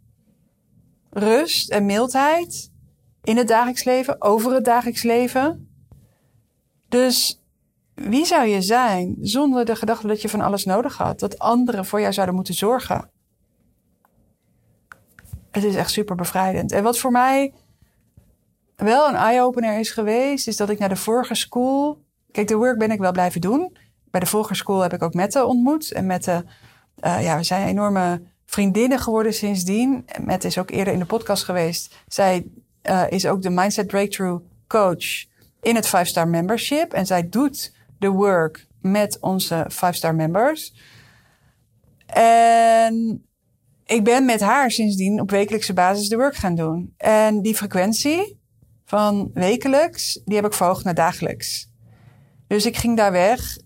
rust 1.10 1.70
en 1.70 1.86
mildheid 1.86 2.70
in 3.22 3.36
het 3.36 3.48
dagelijks 3.48 3.84
leven, 3.84 4.22
over 4.22 4.52
het 4.52 4.64
dagelijks 4.64 5.02
leven. 5.02 5.68
Dus 6.88 7.42
wie 7.98 8.24
zou 8.24 8.46
je 8.46 8.62
zijn 8.62 9.16
zonder 9.20 9.64
de 9.64 9.76
gedachte 9.76 10.06
dat 10.06 10.22
je 10.22 10.28
van 10.28 10.40
alles 10.40 10.64
nodig 10.64 10.96
had? 10.96 11.18
Dat 11.18 11.38
anderen 11.38 11.84
voor 11.84 12.00
jou 12.00 12.12
zouden 12.12 12.34
moeten 12.34 12.54
zorgen? 12.54 13.10
Het 15.50 15.64
is 15.64 15.74
echt 15.74 15.90
super 15.90 16.16
bevrijdend. 16.16 16.72
En 16.72 16.82
wat 16.82 16.98
voor 16.98 17.10
mij 17.10 17.54
wel 18.76 19.08
een 19.08 19.14
eye-opener 19.14 19.78
is 19.78 19.90
geweest, 19.90 20.48
is 20.48 20.56
dat 20.56 20.70
ik 20.70 20.78
naar 20.78 20.88
de 20.88 20.96
vorige 20.96 21.34
school. 21.34 22.02
Kijk, 22.30 22.48
de 22.48 22.56
work 22.56 22.78
ben 22.78 22.90
ik 22.90 22.98
wel 22.98 23.12
blijven 23.12 23.40
doen. 23.40 23.76
Bij 24.10 24.20
de 24.20 24.26
vorige 24.26 24.54
school 24.54 24.80
heb 24.80 24.92
ik 24.92 25.02
ook 25.02 25.14
Mette 25.14 25.44
ontmoet. 25.44 25.92
En 25.92 26.06
Mette, 26.06 26.44
uh, 27.00 27.22
ja, 27.22 27.36
we 27.36 27.42
zijn 27.42 27.66
enorme 27.66 28.22
vriendinnen 28.46 28.98
geworden 28.98 29.34
sindsdien. 29.34 30.04
Mette 30.20 30.46
is 30.46 30.58
ook 30.58 30.70
eerder 30.70 30.92
in 30.92 30.98
de 30.98 31.04
podcast 31.04 31.44
geweest. 31.44 31.96
Zij 32.06 32.46
uh, 32.82 33.02
is 33.08 33.26
ook 33.26 33.42
de 33.42 33.50
Mindset 33.50 33.86
Breakthrough 33.86 34.44
Coach 34.66 35.24
in 35.60 35.74
het 35.74 35.86
5-star 35.86 36.28
membership. 36.28 36.92
En 36.92 37.06
zij 37.06 37.28
doet 37.28 37.76
de 37.98 38.08
work 38.08 38.66
met 38.80 39.18
onze 39.20 39.66
5-star 39.70 40.14
members. 40.14 40.74
En 42.06 43.26
ik 43.84 44.04
ben 44.04 44.24
met 44.24 44.40
haar 44.40 44.70
sindsdien 44.70 45.20
op 45.20 45.30
wekelijkse 45.30 45.72
basis 45.72 46.08
de 46.08 46.16
work 46.16 46.34
gaan 46.34 46.54
doen. 46.54 46.94
En 46.96 47.42
die 47.42 47.54
frequentie 47.54 48.40
van 48.84 49.30
wekelijks, 49.34 50.20
die 50.24 50.36
heb 50.36 50.46
ik 50.46 50.52
verhoogd 50.52 50.84
naar 50.84 50.94
dagelijks. 50.94 51.70
Dus 52.46 52.66
ik 52.66 52.76
ging 52.76 52.96
daar 52.96 53.12
weg 53.12 53.58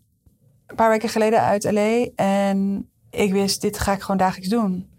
een 0.66 0.76
paar 0.76 0.90
weken 0.90 1.08
geleden 1.08 1.40
uit 1.40 1.72
LA 1.72 2.08
en 2.14 2.90
ik 3.10 3.32
wist, 3.32 3.60
dit 3.60 3.78
ga 3.78 3.92
ik 3.92 4.00
gewoon 4.00 4.16
dagelijks 4.16 4.48
doen. 4.48 4.90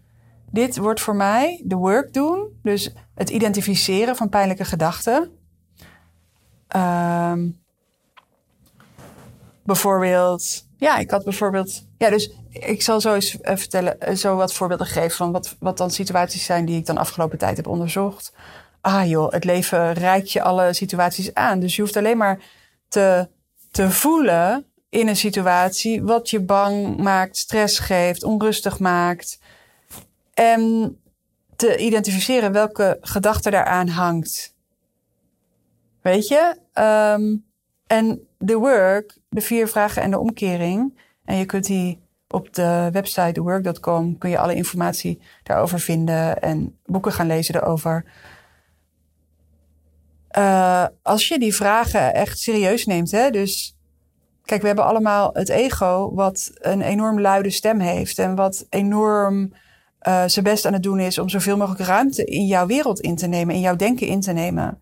Dit 0.50 0.76
wordt 0.76 1.00
voor 1.00 1.16
mij 1.16 1.62
de 1.64 1.74
work 1.74 2.12
doen, 2.12 2.58
dus 2.62 2.94
het 3.14 3.30
identificeren 3.30 4.16
van 4.16 4.28
pijnlijke 4.28 4.64
gedachten. 4.64 5.30
Um, 6.76 7.63
bijvoorbeeld, 9.64 10.66
ja, 10.76 10.98
ik 10.98 11.10
had 11.10 11.24
bijvoorbeeld, 11.24 11.86
ja, 11.98 12.10
dus 12.10 12.32
ik 12.50 12.82
zal 12.82 13.00
zo 13.00 13.14
eens 13.14 13.34
uh, 13.34 13.56
vertellen, 13.56 13.96
uh, 14.08 14.14
zo 14.14 14.36
wat 14.36 14.52
voorbeelden 14.52 14.86
geven 14.86 15.16
van 15.16 15.32
wat, 15.32 15.56
wat 15.58 15.78
dan 15.78 15.90
situaties 15.90 16.44
zijn 16.44 16.64
die 16.64 16.78
ik 16.78 16.86
dan 16.86 16.98
afgelopen 16.98 17.38
tijd 17.38 17.56
heb 17.56 17.66
onderzocht. 17.66 18.32
Ah 18.80 19.08
joh, 19.08 19.32
het 19.32 19.44
leven 19.44 19.92
reikt 19.92 20.32
je 20.32 20.42
alle 20.42 20.72
situaties 20.72 21.34
aan. 21.34 21.60
Dus 21.60 21.76
je 21.76 21.82
hoeft 21.82 21.96
alleen 21.96 22.16
maar 22.16 22.40
te, 22.88 23.28
te 23.70 23.90
voelen 23.90 24.66
in 24.88 25.08
een 25.08 25.16
situatie 25.16 26.02
wat 26.02 26.30
je 26.30 26.40
bang 26.40 26.96
maakt, 26.96 27.36
stress 27.36 27.78
geeft, 27.78 28.24
onrustig 28.24 28.78
maakt. 28.78 29.38
En 30.34 30.96
te 31.56 31.76
identificeren 31.76 32.52
welke 32.52 32.98
gedachte 33.00 33.50
daaraan 33.50 33.88
hangt. 33.88 34.54
Weet 36.02 36.28
je? 36.28 36.56
Um, 36.74 37.44
en 37.86 38.28
The 38.46 38.58
Work, 38.58 39.16
de 39.28 39.40
vier 39.40 39.68
vragen 39.68 40.02
en 40.02 40.10
de 40.10 40.18
omkering. 40.18 41.00
En 41.24 41.36
je 41.36 41.44
kunt 41.44 41.66
die 41.66 42.02
op 42.28 42.54
de 42.54 42.88
website 42.92 43.32
thework.com 43.32 44.18
kun 44.18 44.30
je 44.30 44.38
alle 44.38 44.54
informatie 44.54 45.22
daarover 45.42 45.80
vinden 45.80 46.40
en 46.40 46.78
boeken 46.84 47.12
gaan 47.12 47.26
lezen 47.26 47.54
erover. 47.54 48.04
Uh, 50.38 50.86
als 51.02 51.28
je 51.28 51.38
die 51.38 51.54
vragen 51.54 52.14
echt 52.14 52.38
serieus 52.38 52.86
neemt, 52.86 53.10
hè, 53.10 53.30
dus 53.30 53.76
kijk, 54.42 54.60
we 54.60 54.66
hebben 54.66 54.84
allemaal 54.84 55.30
het 55.32 55.48
ego, 55.48 56.14
wat 56.14 56.50
een 56.54 56.82
enorm 56.82 57.20
luide 57.20 57.50
stem 57.50 57.80
heeft 57.80 58.18
en 58.18 58.34
wat 58.34 58.66
enorm 58.68 59.52
uh, 60.08 60.24
zijn 60.26 60.44
best 60.44 60.66
aan 60.66 60.72
het 60.72 60.82
doen 60.82 61.00
is 61.00 61.18
om 61.18 61.28
zoveel 61.28 61.56
mogelijk 61.56 61.88
ruimte 61.88 62.24
in 62.24 62.46
jouw 62.46 62.66
wereld 62.66 63.00
in 63.00 63.16
te 63.16 63.26
nemen, 63.26 63.54
in 63.54 63.60
jouw 63.60 63.76
denken 63.76 64.06
in 64.06 64.20
te 64.20 64.32
nemen. 64.32 64.80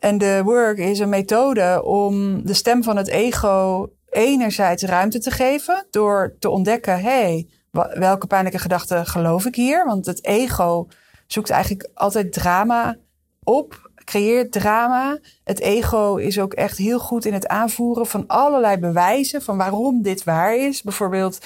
En 0.00 0.18
de 0.18 0.40
work 0.44 0.78
is 0.78 0.98
een 0.98 1.08
methode 1.08 1.82
om 1.84 2.46
de 2.46 2.54
stem 2.54 2.82
van 2.82 2.96
het 2.96 3.08
ego 3.08 3.88
enerzijds 4.10 4.82
ruimte 4.82 5.18
te 5.18 5.30
geven 5.30 5.86
door 5.90 6.36
te 6.38 6.50
ontdekken, 6.50 7.00
hey, 7.00 7.48
welke 7.94 8.26
pijnlijke 8.26 8.58
gedachten 8.58 9.06
geloof 9.06 9.46
ik 9.46 9.54
hier? 9.54 9.84
Want 9.84 10.06
het 10.06 10.24
ego 10.24 10.88
zoekt 11.26 11.50
eigenlijk 11.50 11.90
altijd 11.94 12.32
drama 12.32 12.96
op, 13.42 13.90
creëert 14.04 14.52
drama. 14.52 15.18
Het 15.44 15.60
ego 15.60 16.16
is 16.16 16.40
ook 16.40 16.52
echt 16.52 16.76
heel 16.76 16.98
goed 16.98 17.24
in 17.24 17.32
het 17.32 17.46
aanvoeren 17.46 18.06
van 18.06 18.26
allerlei 18.26 18.76
bewijzen 18.76 19.42
van 19.42 19.56
waarom 19.56 20.02
dit 20.02 20.24
waar 20.24 20.56
is. 20.56 20.82
Bijvoorbeeld, 20.82 21.38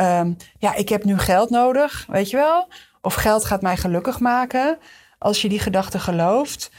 um, 0.00 0.36
ja, 0.58 0.74
ik 0.74 0.88
heb 0.88 1.04
nu 1.04 1.18
geld 1.18 1.50
nodig, 1.50 2.06
weet 2.08 2.30
je 2.30 2.36
wel? 2.36 2.68
Of 3.00 3.14
geld 3.14 3.44
gaat 3.44 3.62
mij 3.62 3.76
gelukkig 3.76 4.20
maken. 4.20 4.78
Als 5.18 5.42
je 5.42 5.48
die 5.48 5.58
gedachte 5.58 5.98
gelooft, 5.98 6.70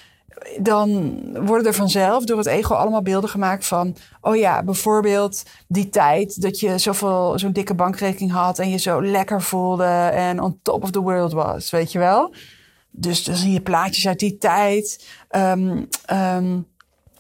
dan 0.59 1.21
worden 1.45 1.67
er 1.67 1.73
vanzelf 1.73 2.25
door 2.25 2.37
het 2.37 2.47
ego 2.47 2.73
allemaal 2.73 3.01
beelden 3.01 3.29
gemaakt 3.29 3.65
van, 3.65 3.95
oh 4.21 4.35
ja, 4.35 4.63
bijvoorbeeld 4.63 5.43
die 5.67 5.89
tijd 5.89 6.41
dat 6.41 6.59
je 6.59 6.77
zoveel, 6.77 7.39
zo'n 7.39 7.51
dikke 7.51 7.73
bankrekening 7.73 8.31
had 8.31 8.59
en 8.59 8.69
je 8.69 8.77
zo 8.77 9.03
lekker 9.03 9.41
voelde 9.41 9.83
en 10.13 10.41
on 10.41 10.59
top 10.61 10.83
of 10.83 10.91
the 10.91 11.01
world 11.01 11.33
was, 11.33 11.69
weet 11.69 11.91
je 11.91 11.99
wel? 11.99 12.33
Dus 12.91 13.23
dan 13.23 13.35
zie 13.35 13.51
je 13.51 13.61
plaatjes 13.61 14.07
uit 14.07 14.19
die 14.19 14.37
tijd. 14.37 15.07
Um, 15.35 15.87
um, 16.11 16.67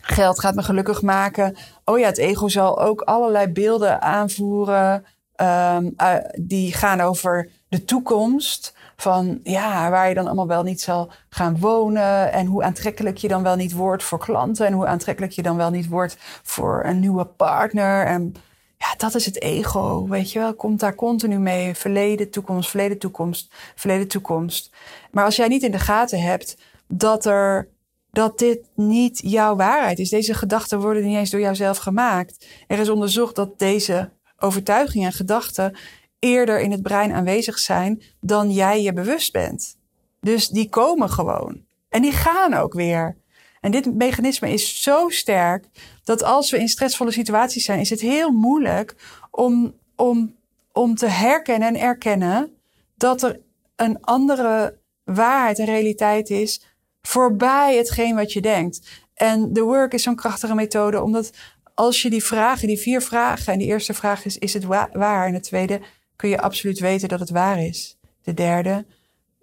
geld 0.01 0.39
gaat 0.39 0.55
me 0.55 0.63
gelukkig 0.63 1.01
maken. 1.01 1.55
Oh 1.85 1.99
ja, 1.99 2.05
het 2.05 2.17
ego 2.17 2.47
zal 2.47 2.81
ook 2.81 3.01
allerlei 3.01 3.47
beelden 3.47 4.01
aanvoeren 4.01 5.05
um, 5.41 5.93
uh, 5.97 6.15
die 6.41 6.73
gaan 6.73 7.01
over 7.01 7.49
de 7.69 7.85
toekomst 7.85 8.75
van 8.97 9.39
ja, 9.43 9.89
waar 9.89 10.09
je 10.09 10.15
dan 10.15 10.25
allemaal 10.25 10.47
wel 10.47 10.63
niet 10.63 10.81
zal 10.81 11.11
gaan 11.29 11.59
wonen. 11.59 12.31
En 12.31 12.45
hoe 12.45 12.63
aantrekkelijk 12.63 13.17
je 13.17 13.27
dan 13.27 13.43
wel 13.43 13.55
niet 13.55 13.73
wordt 13.73 14.03
voor 14.03 14.19
klanten. 14.19 14.65
En 14.65 14.73
hoe 14.73 14.87
aantrekkelijk 14.87 15.33
je 15.33 15.41
dan 15.41 15.57
wel 15.57 15.69
niet 15.69 15.87
wordt 15.87 16.17
voor 16.43 16.83
een 16.85 16.99
nieuwe 16.99 17.25
partner. 17.25 18.05
En 18.05 18.35
ja, 18.77 18.93
dat 18.97 19.15
is 19.15 19.25
het 19.25 19.41
ego, 19.41 20.07
weet 20.07 20.31
je 20.31 20.39
wel. 20.39 20.53
Komt 20.53 20.79
daar 20.79 20.95
continu 20.95 21.39
mee. 21.39 21.75
Verleden, 21.75 22.29
toekomst, 22.29 22.69
verleden, 22.69 22.97
toekomst, 22.97 23.53
verleden, 23.75 24.07
toekomst. 24.07 24.71
Maar 25.11 25.25
als 25.25 25.35
jij 25.35 25.47
niet 25.47 25.63
in 25.63 25.71
de 25.71 25.79
gaten 25.79 26.21
hebt 26.21 26.57
dat 26.87 27.25
er 27.25 27.69
dat 28.11 28.39
dit 28.39 28.59
niet 28.75 29.21
jouw 29.23 29.55
waarheid 29.55 29.99
is. 29.99 30.09
Deze 30.09 30.33
gedachten 30.33 30.79
worden 30.79 31.03
niet 31.03 31.17
eens 31.17 31.29
door 31.29 31.39
jouzelf 31.39 31.77
gemaakt. 31.77 32.47
Er 32.67 32.79
is 32.79 32.89
onderzocht 32.89 33.35
dat 33.35 33.59
deze 33.59 34.09
overtuigingen 34.39 35.07
en 35.07 35.13
gedachten 35.13 35.77
eerder 36.19 36.59
in 36.59 36.71
het 36.71 36.81
brein 36.81 37.13
aanwezig 37.13 37.59
zijn 37.59 38.01
dan 38.19 38.51
jij 38.51 38.81
je 38.81 38.93
bewust 38.93 39.31
bent. 39.31 39.77
Dus 40.19 40.47
die 40.47 40.69
komen 40.69 41.09
gewoon. 41.09 41.65
En 41.89 42.01
die 42.01 42.11
gaan 42.11 42.53
ook 42.53 42.73
weer. 42.73 43.17
En 43.61 43.71
dit 43.71 43.95
mechanisme 43.95 44.51
is 44.51 44.81
zo 44.81 45.09
sterk 45.09 45.65
dat 46.03 46.23
als 46.23 46.51
we 46.51 46.59
in 46.59 46.67
stressvolle 46.67 47.11
situaties 47.11 47.65
zijn, 47.65 47.79
is 47.79 47.89
het 47.89 48.01
heel 48.01 48.31
moeilijk 48.31 48.95
om, 49.31 49.75
om, 49.95 50.35
om 50.71 50.95
te 50.95 51.07
herkennen 51.07 51.67
en 51.67 51.79
erkennen 51.79 52.51
dat 52.95 53.23
er 53.23 53.39
een 53.75 54.01
andere 54.01 54.79
waarheid 55.03 55.59
en 55.59 55.65
realiteit 55.65 56.29
is 56.29 56.61
voorbij 57.01 57.77
hetgeen 57.77 58.15
wat 58.15 58.33
je 58.33 58.41
denkt. 58.41 58.87
En 59.13 59.53
de 59.53 59.61
work 59.61 59.93
is 59.93 60.03
zo'n 60.03 60.15
krachtige 60.15 60.55
methode, 60.55 61.01
omdat 61.01 61.31
als 61.73 62.01
je 62.01 62.09
die 62.09 62.23
vragen, 62.23 62.67
die 62.67 62.79
vier 62.79 63.01
vragen, 63.01 63.53
en 63.53 63.59
die 63.59 63.67
eerste 63.67 63.93
vraag 63.93 64.25
is: 64.25 64.37
is 64.37 64.53
het 64.53 64.63
waar? 64.91 65.25
En 65.25 65.33
de 65.33 65.39
tweede 65.39 65.81
kun 66.17 66.29
je 66.29 66.41
absoluut 66.41 66.79
weten 66.79 67.07
dat 67.07 67.19
het 67.19 67.29
waar 67.29 67.63
is. 67.63 67.97
De 68.21 68.33
derde, 68.33 68.85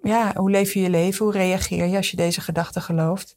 ja, 0.03 0.33
hoe 0.37 0.51
leef 0.51 0.73
je 0.73 0.81
je 0.81 0.91
leven? 0.91 1.25
Hoe 1.25 1.35
reageer 1.35 1.87
je 1.87 1.97
als 1.97 2.11
je 2.11 2.17
deze 2.17 2.41
gedachten 2.41 2.83
gelooft? 2.83 3.37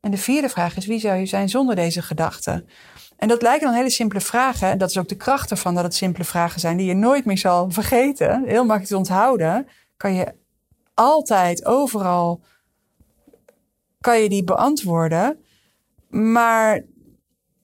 En 0.00 0.10
de 0.10 0.16
vierde 0.16 0.48
vraag 0.48 0.76
is: 0.76 0.86
wie 0.86 1.00
zou 1.00 1.18
je 1.18 1.26
zijn 1.26 1.48
zonder 1.48 1.74
deze 1.74 2.02
gedachten? 2.02 2.68
En 3.16 3.28
dat 3.28 3.42
lijken 3.42 3.66
dan 3.66 3.76
hele 3.76 3.90
simpele 3.90 4.20
vragen. 4.20 4.68
En 4.68 4.78
dat 4.78 4.90
is 4.90 4.98
ook 4.98 5.08
de 5.08 5.16
kracht 5.16 5.50
ervan 5.50 5.74
dat 5.74 5.84
het 5.84 5.94
simpele 5.94 6.24
vragen 6.24 6.60
zijn 6.60 6.76
die 6.76 6.86
je 6.86 6.94
nooit 6.94 7.24
meer 7.24 7.38
zal 7.38 7.70
vergeten. 7.70 8.44
Heel 8.44 8.64
makkelijk 8.64 8.86
te 8.86 8.96
onthouden. 8.96 9.66
Kan 9.96 10.14
je 10.14 10.34
altijd, 10.94 11.64
overal, 11.64 12.42
kan 14.00 14.20
je 14.20 14.28
die 14.28 14.44
beantwoorden. 14.44 15.44
Maar 16.08 16.84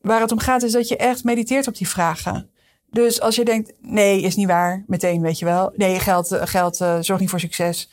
waar 0.01 0.21
het 0.21 0.33
om 0.33 0.39
gaat 0.39 0.63
is 0.63 0.73
dat 0.73 0.89
je 0.89 0.97
echt 0.97 1.25
mediteert 1.25 1.67
op 1.67 1.77
die 1.77 1.89
vragen. 1.89 2.51
Dus 2.91 3.21
als 3.21 3.37
je 3.37 3.45
denkt, 3.45 3.73
nee, 3.81 4.21
is 4.21 4.37
niet 4.37 4.47
waar, 4.47 4.85
meteen 4.87 5.21
weet 5.21 5.39
je 5.39 5.45
wel. 5.45 5.73
Nee, 5.77 5.99
geld, 5.99 6.37
geld 6.41 6.81
uh, 6.81 6.97
zorgt 7.01 7.21
niet 7.21 7.31
voor 7.31 7.41
succes. 7.41 7.91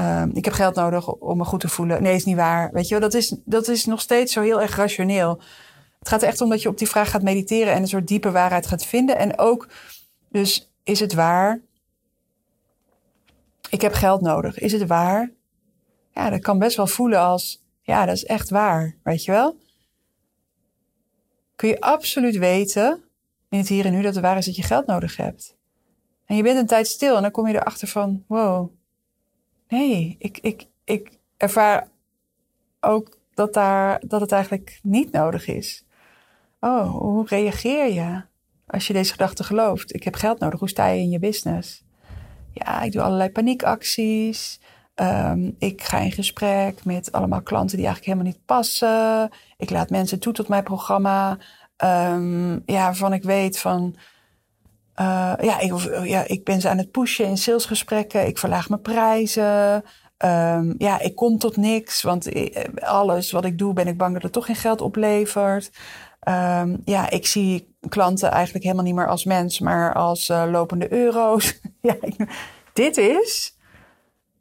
Um, 0.00 0.30
ik 0.34 0.44
heb 0.44 0.54
geld 0.54 0.74
nodig 0.74 1.12
om 1.12 1.38
me 1.38 1.44
goed 1.44 1.60
te 1.60 1.68
voelen. 1.68 2.02
Nee, 2.02 2.14
is 2.14 2.24
niet 2.24 2.36
waar. 2.36 2.70
Weet 2.72 2.88
je 2.88 2.98
wel, 2.98 3.10
dat 3.10 3.14
is, 3.14 3.34
dat 3.44 3.68
is 3.68 3.84
nog 3.84 4.00
steeds 4.00 4.32
zo 4.32 4.40
heel 4.40 4.60
erg 4.60 4.76
rationeel. 4.76 5.40
Het 5.98 6.08
gaat 6.08 6.22
er 6.22 6.28
echt 6.28 6.40
om 6.40 6.50
dat 6.50 6.62
je 6.62 6.68
op 6.68 6.78
die 6.78 6.88
vraag 6.88 7.10
gaat 7.10 7.22
mediteren 7.22 7.72
en 7.72 7.82
een 7.82 7.88
soort 7.88 8.08
diepe 8.08 8.30
waarheid 8.30 8.66
gaat 8.66 8.84
vinden. 8.84 9.18
En 9.18 9.38
ook, 9.38 9.68
dus 10.28 10.72
is 10.82 11.00
het 11.00 11.12
waar? 11.12 11.60
Ik 13.70 13.80
heb 13.80 13.92
geld 13.92 14.20
nodig. 14.20 14.58
Is 14.58 14.72
het 14.72 14.86
waar? 14.86 15.30
Ja, 16.14 16.30
dat 16.30 16.40
kan 16.40 16.58
best 16.58 16.76
wel 16.76 16.86
voelen 16.86 17.20
als, 17.20 17.64
ja, 17.82 18.06
dat 18.06 18.14
is 18.16 18.24
echt 18.24 18.50
waar. 18.50 18.96
Weet 19.02 19.24
je 19.24 19.32
wel? 19.32 19.56
Kun 21.56 21.68
je 21.68 21.80
absoluut 21.80 22.36
weten 22.36 23.02
in 23.52 23.58
het 23.58 23.68
hier 23.68 23.84
en 23.84 23.92
nu 23.92 24.02
dat 24.02 24.14
het 24.14 24.24
waar 24.24 24.36
is 24.36 24.46
dat 24.46 24.56
je 24.56 24.62
geld 24.62 24.86
nodig 24.86 25.16
hebt. 25.16 25.56
En 26.26 26.36
je 26.36 26.42
bent 26.42 26.58
een 26.58 26.66
tijd 26.66 26.86
stil 26.86 27.16
en 27.16 27.22
dan 27.22 27.30
kom 27.30 27.48
je 27.48 27.54
erachter 27.54 27.88
van, 27.88 28.24
wow, 28.26 28.70
nee, 29.68 30.16
ik, 30.18 30.38
ik, 30.38 30.66
ik 30.84 31.18
ervaar 31.36 31.88
ook 32.80 33.18
dat, 33.34 33.54
daar, 33.54 34.02
dat 34.06 34.20
het 34.20 34.32
eigenlijk 34.32 34.80
niet 34.82 35.12
nodig 35.12 35.46
is. 35.46 35.84
Oh, 36.60 36.96
hoe 36.96 37.26
reageer 37.26 37.92
je 37.92 38.22
als 38.66 38.86
je 38.86 38.92
deze 38.92 39.12
gedachte 39.12 39.44
gelooft? 39.44 39.94
Ik 39.94 40.02
heb 40.02 40.14
geld 40.14 40.38
nodig. 40.38 40.58
Hoe 40.58 40.68
sta 40.68 40.86
je 40.86 41.00
in 41.00 41.10
je 41.10 41.18
business? 41.18 41.84
Ja, 42.52 42.82
ik 42.82 42.92
doe 42.92 43.02
allerlei 43.02 43.30
paniekacties. 43.30 44.60
Um, 44.94 45.54
ik 45.58 45.82
ga 45.82 45.98
in 45.98 46.12
gesprek 46.12 46.84
met 46.84 47.12
allemaal 47.12 47.42
klanten 47.42 47.76
die 47.76 47.86
eigenlijk 47.86 48.14
helemaal 48.14 48.34
niet 48.34 48.46
passen. 48.46 49.30
Ik 49.56 49.70
laat 49.70 49.90
mensen 49.90 50.18
toe 50.18 50.32
tot 50.32 50.48
mijn 50.48 50.64
programma. 50.64 51.38
Um, 51.84 52.62
ja, 52.66 52.84
waarvan 52.84 53.12
ik 53.12 53.22
weet 53.22 53.58
van. 53.58 53.96
Uh, 55.00 55.32
ja, 55.40 55.60
ik, 55.60 55.72
ja, 56.04 56.24
ik 56.26 56.44
ben 56.44 56.60
ze 56.60 56.68
aan 56.68 56.78
het 56.78 56.90
pushen 56.90 57.26
in 57.26 57.36
salesgesprekken. 57.36 58.26
Ik 58.26 58.38
verlaag 58.38 58.68
mijn 58.68 58.80
prijzen. 58.80 59.84
Um, 60.18 60.74
ja, 60.78 61.00
ik 61.00 61.16
kom 61.16 61.38
tot 61.38 61.56
niks, 61.56 62.02
want 62.02 62.28
alles 62.74 63.30
wat 63.30 63.44
ik 63.44 63.58
doe 63.58 63.72
ben 63.72 63.86
ik 63.86 63.98
bang 63.98 64.12
dat 64.12 64.22
het 64.22 64.32
toch 64.32 64.46
geen 64.46 64.56
geld 64.56 64.80
oplevert. 64.80 65.70
Um, 66.28 66.82
ja, 66.84 67.10
ik 67.10 67.26
zie 67.26 67.74
klanten 67.88 68.30
eigenlijk 68.30 68.64
helemaal 68.64 68.84
niet 68.84 68.94
meer 68.94 69.08
als 69.08 69.24
mens, 69.24 69.58
maar 69.58 69.94
als 69.94 70.28
uh, 70.28 70.44
lopende 70.50 70.92
euro's. 70.92 71.60
ja, 71.80 71.96
dit 72.72 72.96
is, 72.96 73.56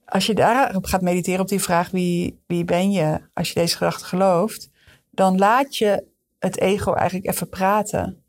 als 0.05 0.25
je 0.25 0.33
daarop 0.33 0.85
gaat 0.85 1.01
mediteren 1.01 1.39
op 1.39 1.47
die 1.47 1.61
vraag 1.61 1.89
wie, 1.89 2.41
wie 2.47 2.65
ben 2.65 2.91
je, 2.91 3.21
als 3.33 3.47
je 3.47 3.59
deze 3.59 3.77
gedachte 3.77 4.05
gelooft, 4.05 4.69
dan 5.09 5.37
laat 5.37 5.77
je 5.77 6.03
het 6.41 6.59
ego 6.59 6.93
eigenlijk 6.93 7.27
even 7.27 7.49
praten. 7.49 8.23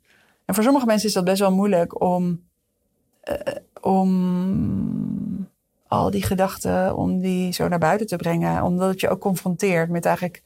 En 0.44 0.54
voor 0.54 0.62
sommige 0.62 0.86
mensen 0.86 1.08
is 1.08 1.14
dat 1.14 1.24
best 1.24 1.40
wel 1.40 1.52
moeilijk 1.52 2.00
om, 2.00 2.42
uh, 3.24 3.36
om 3.80 5.48
al 5.88 6.10
die 6.10 6.22
gedachten, 6.22 6.96
om 6.96 7.20
die 7.20 7.52
zo 7.52 7.68
naar 7.68 7.78
buiten 7.78 8.06
te 8.06 8.16
brengen. 8.16 8.62
Omdat 8.62 8.90
het 8.90 9.00
je 9.00 9.08
ook 9.08 9.20
confronteert 9.20 9.90
met 9.90 10.04
eigenlijk 10.04 10.42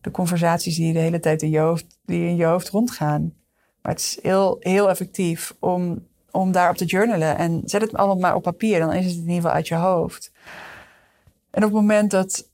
de 0.00 0.10
conversaties 0.10 0.76
die 0.76 0.92
de 0.92 0.98
hele 0.98 1.20
tijd 1.20 1.42
in 1.42 1.50
je 1.50 1.58
hoofd, 1.58 1.98
die 2.04 2.28
in 2.28 2.36
je 2.36 2.44
hoofd 2.44 2.68
rondgaan. 2.68 3.34
Maar 3.82 3.92
het 3.92 4.00
is 4.00 4.18
heel, 4.22 4.56
heel 4.60 4.88
effectief 4.88 5.54
om, 5.58 6.06
om 6.30 6.52
daarop 6.52 6.76
te 6.76 6.84
journalen. 6.84 7.36
En 7.36 7.62
zet 7.64 7.80
het 7.80 7.94
allemaal 7.94 8.18
maar 8.18 8.34
op 8.34 8.42
papier, 8.42 8.78
dan 8.78 8.92
is 8.92 9.04
het 9.04 9.14
in 9.14 9.20
ieder 9.20 9.34
geval 9.34 9.50
uit 9.50 9.68
je 9.68 9.74
hoofd. 9.74 10.32
En 11.50 11.64
op 11.64 11.70
het 11.70 11.80
moment 11.80 12.10
dat, 12.10 12.50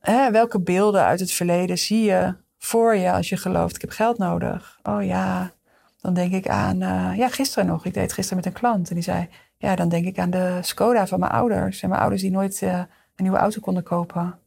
hè, 0.00 0.30
welke 0.30 0.60
beelden 0.60 1.04
uit 1.04 1.20
het 1.20 1.32
verleden 1.32 1.78
zie 1.78 2.04
je 2.04 2.34
voor 2.58 2.94
je 2.94 3.12
als 3.12 3.28
je 3.28 3.36
gelooft, 3.36 3.74
ik 3.74 3.80
heb 3.80 3.90
geld 3.90 4.18
nodig. 4.18 4.78
Oh 4.82 5.04
ja, 5.04 5.52
dan 6.00 6.14
denk 6.14 6.32
ik 6.32 6.48
aan, 6.48 6.82
uh, 6.82 7.16
ja, 7.16 7.28
gisteren 7.28 7.68
nog. 7.68 7.84
Ik 7.84 7.94
deed 7.94 8.12
gisteren 8.12 8.36
met 8.36 8.46
een 8.46 8.60
klant 8.60 8.88
en 8.88 8.94
die 8.94 9.04
zei, 9.04 9.28
ja, 9.56 9.76
dan 9.76 9.88
denk 9.88 10.06
ik 10.06 10.18
aan 10.18 10.30
de 10.30 10.58
Skoda 10.62 11.06
van 11.06 11.20
mijn 11.20 11.32
ouders. 11.32 11.82
En 11.82 11.88
mijn 11.88 12.00
ouders 12.00 12.22
die 12.22 12.30
nooit 12.30 12.62
uh, 12.62 12.72
een 12.72 12.86
nieuwe 13.16 13.38
auto 13.38 13.60
konden 13.60 13.82
kopen. 13.82 14.38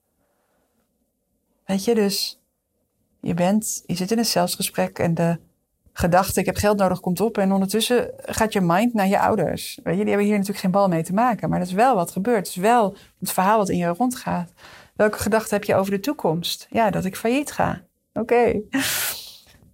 Weet 1.66 1.86
je, 1.86 1.96
dus 1.96 2.42
je 3.22 3.34
bent, 3.34 3.84
je 3.86 3.96
zit 3.96 4.12
in 4.12 4.18
een 4.18 4.26
zelfsgesprek 4.26 5.00
en 5.00 5.14
de 5.14 5.40
gedachte, 5.94 6.40
ik 6.40 6.46
heb 6.46 6.56
geld 6.56 6.78
nodig, 6.78 7.00
komt 7.00 7.22
op. 7.22 7.38
En 7.38 7.52
ondertussen 7.52 8.12
gaat 8.18 8.54
je 8.54 8.62
mind 8.62 8.94
naar 8.94 9.08
je 9.08 9.20
ouders. 9.20 9.80
Weet 9.84 9.98
je, 9.98 10.00
die 10.00 10.10
hebben 10.10 10.26
hier 10.26 10.36
natuurlijk 10.36 10.60
geen 10.60 10.72
bal 10.72 10.88
mee 10.88 11.04
te 11.04 11.14
maken. 11.14 11.50
Maar 11.50 11.60
dat 11.60 11.68
is 11.68 11.74
wel 11.74 11.96
wat 11.96 12.12
gebeurt. 12.12 12.38
Het 12.38 12.48
is 12.48 12.56
wel 12.56 12.96
het 13.20 13.32
verhaal 13.32 13.58
wat 13.58 13.70
in 13.70 13.78
je 13.78 13.88
rondgaat. 13.88 14.54
Welke 14.96 15.18
gedachte 15.18 15.54
heb 15.54 15.64
je 15.64 15.76
over 15.76 15.92
de 15.92 16.00
toekomst? 16.00 16.68
Ja, 16.70 16.90
dat 16.90 17.06
ik 17.06 17.16
failliet 17.16 17.52
ga. 17.52 17.82
Oké. 18.14 18.62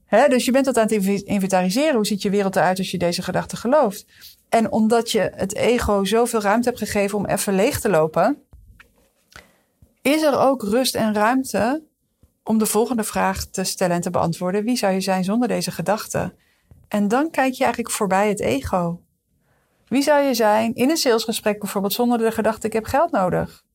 Okay. 0.09 0.27
dus 0.29 0.45
je 0.45 0.51
bent 0.51 0.65
dat 0.65 0.77
aan 0.77 0.87
het 0.87 1.23
inventariseren. 1.23 1.95
Hoe 1.95 2.05
ziet 2.05 2.21
je 2.21 2.29
wereld 2.29 2.55
eruit 2.55 2.77
als 2.77 2.91
je 2.91 2.97
deze 2.97 3.21
gedachte 3.21 3.55
gelooft? 3.55 4.05
En 4.49 4.71
omdat 4.71 5.11
je 5.11 5.31
het 5.35 5.55
ego 5.55 6.03
zoveel 6.03 6.41
ruimte 6.41 6.67
hebt 6.67 6.81
gegeven 6.81 7.17
om 7.17 7.25
even 7.25 7.55
leeg 7.55 7.79
te 7.79 7.89
lopen, 7.89 8.43
is 10.01 10.21
er 10.21 10.39
ook 10.39 10.63
rust 10.63 10.95
en 10.95 11.13
ruimte 11.13 11.83
om 12.43 12.57
de 12.57 12.65
volgende 12.65 13.03
vraag 13.03 13.45
te 13.45 13.63
stellen 13.63 13.95
en 13.95 14.01
te 14.01 14.09
beantwoorden. 14.09 14.63
Wie 14.63 14.77
zou 14.77 14.93
je 14.93 15.01
zijn 15.01 15.23
zonder 15.23 15.47
deze 15.47 15.71
gedachte? 15.71 16.35
En 16.87 17.07
dan 17.07 17.29
kijk 17.29 17.53
je 17.53 17.63
eigenlijk 17.63 17.93
voorbij 17.93 18.29
het 18.29 18.39
ego. 18.39 19.01
Wie 19.87 20.01
zou 20.01 20.23
je 20.23 20.33
zijn 20.33 20.73
in 20.73 20.89
een 20.89 20.97
salesgesprek 20.97 21.59
bijvoorbeeld 21.59 21.93
zonder 21.93 22.17
de 22.17 22.31
gedachte 22.31 22.67
ik 22.67 22.73
heb 22.73 22.85
geld 22.85 23.11
nodig? 23.11 23.65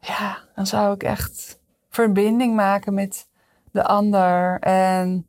Ja, 0.00 0.48
dan 0.54 0.66
zou 0.66 0.94
ik 0.94 1.02
echt 1.02 1.60
verbinding 1.92 2.54
maken 2.54 2.94
met 2.94 3.28
de 3.70 3.84
ander. 3.84 4.58
En 4.60 5.26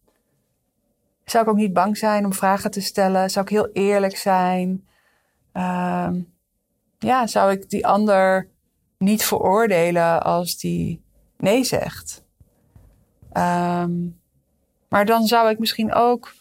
zou 1.26 1.43
ik 1.43 1.49
ook 1.49 1.58
niet 1.58 1.73
bang 1.73 1.97
zijn 1.97 2.26
om 2.26 2.34
vragen 2.34 2.71
te 2.71 2.82
stellen? 2.82 3.30
Zou 3.30 3.45
ik 3.45 3.52
heel 3.52 3.69
eerlijk 3.73 4.17
zijn? 4.17 4.88
Uh, 5.54 6.10
ja, 6.99 7.28
zou 7.28 7.52
ik 7.52 7.69
die 7.69 7.88
ander 7.88 8.49
niet 8.97 9.23
veroordelen 9.23 10.23
als 10.23 10.58
die 10.58 11.04
nee 11.38 11.63
zegt? 11.63 12.23
Um, 13.34 14.19
maar 14.89 15.06
dan 15.06 15.26
zou 15.26 15.49
ik 15.49 15.60
misschien 15.60 15.93
ook 15.93 16.34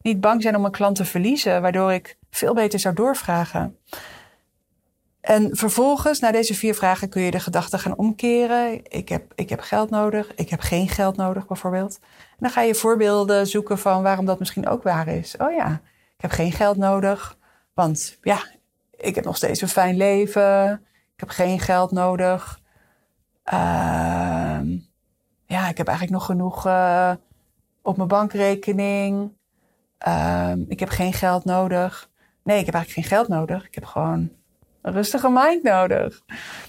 niet 0.00 0.20
bang 0.20 0.42
zijn 0.42 0.56
om 0.56 0.64
een 0.64 0.70
klant 0.70 0.96
te 0.96 1.04
verliezen, 1.04 1.62
waardoor 1.62 1.92
ik 1.92 2.18
veel 2.30 2.54
beter 2.54 2.78
zou 2.78 2.94
doorvragen. 2.94 3.78
En 5.24 5.56
vervolgens, 5.56 6.20
na 6.20 6.32
deze 6.32 6.54
vier 6.54 6.74
vragen, 6.74 7.08
kun 7.08 7.22
je 7.22 7.30
de 7.30 7.40
gedachte 7.40 7.78
gaan 7.78 7.96
omkeren. 7.96 8.80
Ik 8.84 9.08
heb, 9.08 9.32
ik 9.34 9.48
heb 9.48 9.60
geld 9.60 9.90
nodig, 9.90 10.34
ik 10.34 10.50
heb 10.50 10.60
geen 10.60 10.88
geld 10.88 11.16
nodig 11.16 11.46
bijvoorbeeld. 11.46 11.98
En 12.02 12.36
dan 12.38 12.50
ga 12.50 12.60
je 12.60 12.74
voorbeelden 12.74 13.46
zoeken 13.46 13.78
van 13.78 14.02
waarom 14.02 14.24
dat 14.24 14.38
misschien 14.38 14.68
ook 14.68 14.82
waar 14.82 15.08
is. 15.08 15.36
Oh 15.36 15.52
ja, 15.52 15.80
ik 16.16 16.20
heb 16.20 16.30
geen 16.30 16.52
geld 16.52 16.76
nodig, 16.76 17.38
want 17.74 18.18
ja, 18.22 18.38
ik 18.90 19.14
heb 19.14 19.24
nog 19.24 19.36
steeds 19.36 19.60
een 19.60 19.68
fijn 19.68 19.96
leven. 19.96 20.72
Ik 21.14 21.20
heb 21.20 21.28
geen 21.28 21.60
geld 21.60 21.90
nodig. 21.90 22.60
Uh, 23.52 24.60
ja, 25.46 25.68
ik 25.68 25.76
heb 25.76 25.88
eigenlijk 25.88 26.10
nog 26.10 26.24
genoeg 26.24 26.66
uh, 26.66 27.12
op 27.82 27.96
mijn 27.96 28.08
bankrekening. 28.08 29.32
Ehm, 29.98 30.64
ik 30.68 30.80
heb 30.80 30.88
geen 30.88 31.12
geld 31.12 31.44
nodig. 31.44 32.10
Nee, 32.42 32.58
ik 32.58 32.66
heb 32.66 32.74
eigenlijk 32.74 33.06
geen 33.08 33.18
geld 33.18 33.28
nodig. 33.28 33.66
Ik 33.66 33.74
heb 33.74 33.84
gewoon 33.84 34.30
een 34.84 34.92
rustige 34.92 35.30
mind 35.30 35.62
nodig. 35.62 36.20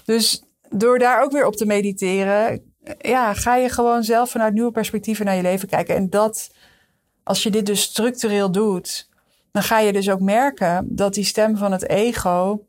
Dus 0.04 0.42
door 0.70 0.98
daar 0.98 1.22
ook 1.22 1.32
weer 1.32 1.46
op 1.46 1.56
te 1.56 1.66
mediteren, 1.66 2.72
ja, 2.98 3.34
ga 3.34 3.56
je 3.56 3.68
gewoon 3.68 4.04
zelf 4.04 4.30
vanuit 4.30 4.54
nieuwe 4.54 4.70
perspectieven 4.70 5.24
naar 5.24 5.36
je 5.36 5.42
leven 5.42 5.68
kijken. 5.68 5.96
En 5.96 6.10
dat, 6.10 6.50
als 7.22 7.42
je 7.42 7.50
dit 7.50 7.66
dus 7.66 7.82
structureel 7.82 8.52
doet, 8.52 9.08
dan 9.52 9.62
ga 9.62 9.78
je 9.78 9.92
dus 9.92 10.10
ook 10.10 10.20
merken 10.20 10.86
dat 10.96 11.14
die 11.14 11.24
stem 11.24 11.56
van 11.56 11.72
het 11.72 11.88
ego, 11.88 12.66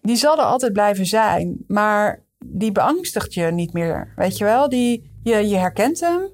die 0.00 0.16
zal 0.16 0.38
er 0.38 0.44
altijd 0.44 0.72
blijven 0.72 1.06
zijn. 1.06 1.64
Maar 1.66 2.22
die 2.44 2.72
beangstigt 2.72 3.34
je 3.34 3.44
niet 3.44 3.72
meer. 3.72 4.12
Weet 4.16 4.38
je 4.38 4.44
wel? 4.44 4.68
Die, 4.68 5.12
je, 5.22 5.48
je 5.48 5.56
herkent 5.56 6.00
hem 6.00 6.28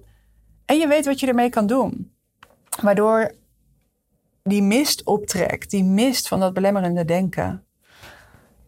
en 0.64 0.78
je 0.78 0.88
weet 0.88 1.06
wat 1.06 1.20
je 1.20 1.26
ermee 1.26 1.50
kan 1.50 1.66
doen. 1.66 2.12
Waardoor 2.82 3.34
die 4.42 4.62
mist 4.62 5.04
optrekt, 5.04 5.70
die 5.70 5.84
mist 5.84 6.28
van 6.28 6.40
dat 6.40 6.52
belemmerende 6.52 7.04
denken. 7.04 7.64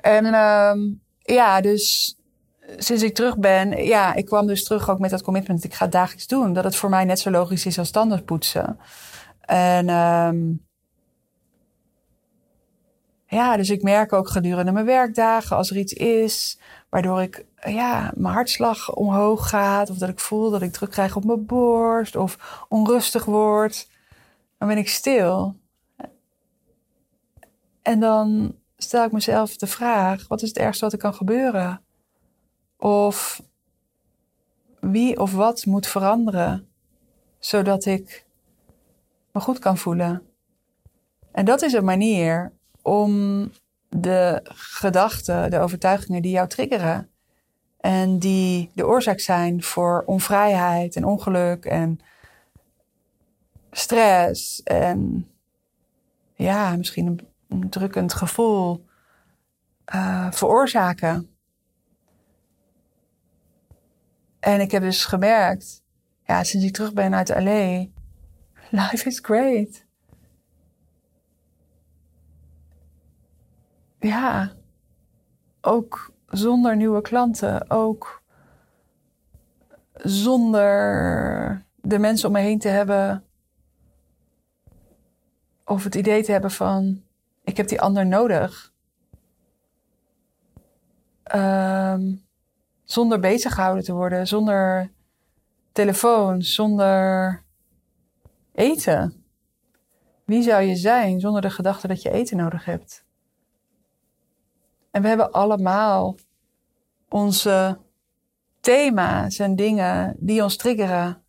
En 0.03 0.25
uh, 0.25 0.73
ja, 1.19 1.61
dus 1.61 2.17
sinds 2.77 3.03
ik 3.03 3.15
terug 3.15 3.39
ben, 3.39 3.85
ja, 3.85 4.15
ik 4.15 4.25
kwam 4.25 4.47
dus 4.47 4.65
terug 4.65 4.91
ook 4.91 4.99
met 4.99 5.11
dat 5.11 5.23
commitment 5.23 5.65
ik 5.65 5.75
ga 5.75 5.87
dagelijks 5.87 6.27
doen. 6.27 6.53
Dat 6.53 6.65
het 6.65 6.77
voor 6.77 6.91
mij 6.91 7.05
net 7.05 7.19
zo 7.19 7.31
logisch 7.31 7.67
is 7.67 7.79
als 7.79 7.89
standaard 7.89 8.25
poetsen. 8.25 8.79
En 9.41 9.89
um, 9.89 10.67
ja, 13.27 13.57
dus 13.57 13.71
ik 13.71 13.83
merk 13.83 14.13
ook 14.13 14.29
gedurende 14.29 14.73
mijn 14.73 14.87
werkdagen 14.87 15.57
als 15.57 15.71
er 15.71 15.77
iets 15.77 15.93
is 15.93 16.59
waardoor 16.89 17.23
ik, 17.23 17.45
ja, 17.67 18.13
mijn 18.15 18.35
hartslag 18.35 18.95
omhoog 18.95 19.49
gaat. 19.49 19.91
Of 19.91 19.97
dat 19.97 20.09
ik 20.09 20.21
voel 20.21 20.51
dat 20.51 20.63
ik 20.63 20.73
druk 20.73 20.91
krijg 20.91 21.17
op 21.17 21.25
mijn 21.25 21.47
borst 21.47 22.17
of 22.17 22.65
onrustig 22.69 23.25
word. 23.25 23.89
Dan 24.59 24.69
ben 24.69 24.79
ik 24.79 24.89
stil. 24.89 25.57
En 27.83 28.01
dan 28.01 28.55
stel 28.83 29.05
ik 29.05 29.13
mezelf 29.13 29.57
de 29.57 29.67
vraag: 29.67 30.29
wat 30.29 30.43
is 30.43 30.49
het 30.49 30.59
ergste 30.59 30.85
wat 30.85 30.93
er 30.93 30.99
kan 30.99 31.15
gebeuren? 31.15 31.83
Of 32.79 33.43
wie 34.81 35.21
of 35.21 35.33
wat 35.33 35.67
moet 35.67 35.87
veranderen 35.87 36.69
zodat 37.39 37.85
ik 37.85 38.27
me 39.33 39.41
goed 39.41 39.59
kan 39.59 39.79
voelen? 39.79 40.23
En 41.33 41.45
dat 41.45 41.63
is 41.63 41.73
een 41.73 41.85
manier 41.85 42.53
om 42.83 43.51
de 43.89 44.41
gedachten, 44.55 45.51
de 45.51 45.59
overtuigingen 45.59 46.23
die 46.23 46.33
jou 46.33 46.49
triggeren 46.49 47.11
en 47.81 48.19
die 48.19 48.71
de 48.75 48.87
oorzaak 48.87 49.21
zijn 49.21 49.63
voor 49.63 50.03
onvrijheid 50.07 50.97
en 50.97 51.05
ongeluk 51.05 51.65
en 51.65 52.01
stress 53.71 54.63
en 54.63 55.29
ja, 56.35 56.77
misschien 56.77 57.07
een, 57.07 57.32
drukkend 57.61 58.13
gevoel 58.15 58.85
uh, 59.95 60.33
veroorzaken. 60.33 61.37
En 64.41 64.61
ik 64.61 64.71
heb 64.71 64.83
dus 64.83 65.05
gemerkt, 65.05 65.83
ja, 66.25 66.45
sinds 66.45 66.67
ik 66.67 66.73
terug 66.73 66.93
ben 66.93 67.15
uit 67.15 67.29
LA, 67.29 67.87
life 68.83 69.07
is 69.07 69.19
great. 69.23 69.85
Ja, 73.99 74.53
ook 75.61 76.13
zonder 76.27 76.77
nieuwe 76.77 77.01
klanten, 77.01 77.71
ook 77.71 78.23
zonder 79.93 81.67
de 81.81 81.99
mensen 81.99 82.29
om 82.29 82.35
me 82.35 82.41
heen 82.41 82.59
te 82.59 82.69
hebben 82.69 83.25
of 85.65 85.85
het 85.85 85.95
idee 85.95 86.23
te 86.23 86.33
hebben 86.33 86.51
van 86.51 87.02
ik 87.45 87.57
heb 87.57 87.69
die 87.69 87.81
ander 87.81 88.07
nodig. 88.07 88.73
Um, 91.35 92.25
zonder 92.85 93.21
bezig 93.21 93.55
gehouden 93.55 93.85
te 93.85 93.93
worden, 93.93 94.27
zonder 94.27 94.93
telefoon, 95.73 96.43
zonder 96.43 97.43
eten. 98.53 99.25
Wie 100.25 100.43
zou 100.43 100.63
je 100.63 100.77
zijn 100.77 101.21
zonder 101.21 101.43
de 101.43 101.51
gedachte 101.51 101.89
dat 101.89 102.03
je 102.03 102.11
eten 102.11 102.37
nodig 102.37 102.65
hebt? 102.65 103.05
En 104.91 105.03
we 105.03 105.09
hebben 105.09 105.33
allemaal 105.33 106.17
onze 107.09 107.79
thema's 108.61 109.39
en 109.39 109.57
dingen 109.57 110.17
die 110.19 110.43
ons 110.43 110.57
triggeren 110.57 111.23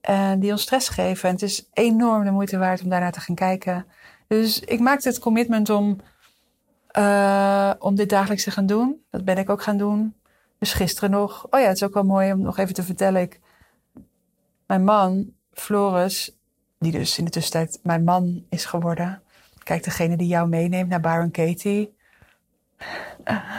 en 0.00 0.40
die 0.40 0.50
ons 0.50 0.62
stress 0.62 0.88
geven. 0.88 1.28
En 1.28 1.34
het 1.34 1.42
is 1.42 1.68
enorm 1.72 2.24
de 2.24 2.30
moeite 2.30 2.58
waard 2.58 2.82
om 2.82 2.88
daarnaar 2.88 3.12
te 3.12 3.20
gaan 3.20 3.34
kijken. 3.34 3.86
Dus 4.28 4.60
ik 4.60 4.80
maakte 4.80 5.08
het 5.08 5.18
commitment 5.18 5.70
om, 5.70 6.00
uh, 6.98 7.72
om 7.78 7.94
dit 7.94 8.08
dagelijks 8.08 8.44
te 8.44 8.50
gaan 8.50 8.66
doen. 8.66 9.04
Dat 9.10 9.24
ben 9.24 9.38
ik 9.38 9.50
ook 9.50 9.62
gaan 9.62 9.78
doen. 9.78 10.14
Dus 10.58 10.72
gisteren 10.72 11.10
nog. 11.10 11.46
Oh 11.50 11.60
ja, 11.60 11.66
het 11.66 11.76
is 11.76 11.82
ook 11.82 11.94
wel 11.94 12.04
mooi 12.04 12.32
om 12.32 12.40
nog 12.40 12.58
even 12.58 12.74
te 12.74 12.82
vertellen. 12.82 13.22
Ik, 13.22 13.40
mijn 14.66 14.84
man, 14.84 15.32
Floris, 15.52 16.36
die 16.78 16.92
dus 16.92 17.18
in 17.18 17.24
de 17.24 17.30
tussentijd 17.30 17.80
mijn 17.82 18.04
man 18.04 18.44
is 18.48 18.64
geworden. 18.64 19.22
Kijk, 19.62 19.84
degene 19.84 20.16
die 20.16 20.26
jou 20.26 20.48
meeneemt 20.48 20.88
naar 20.88 21.00
Byron 21.00 21.30
Katie. 21.30 21.94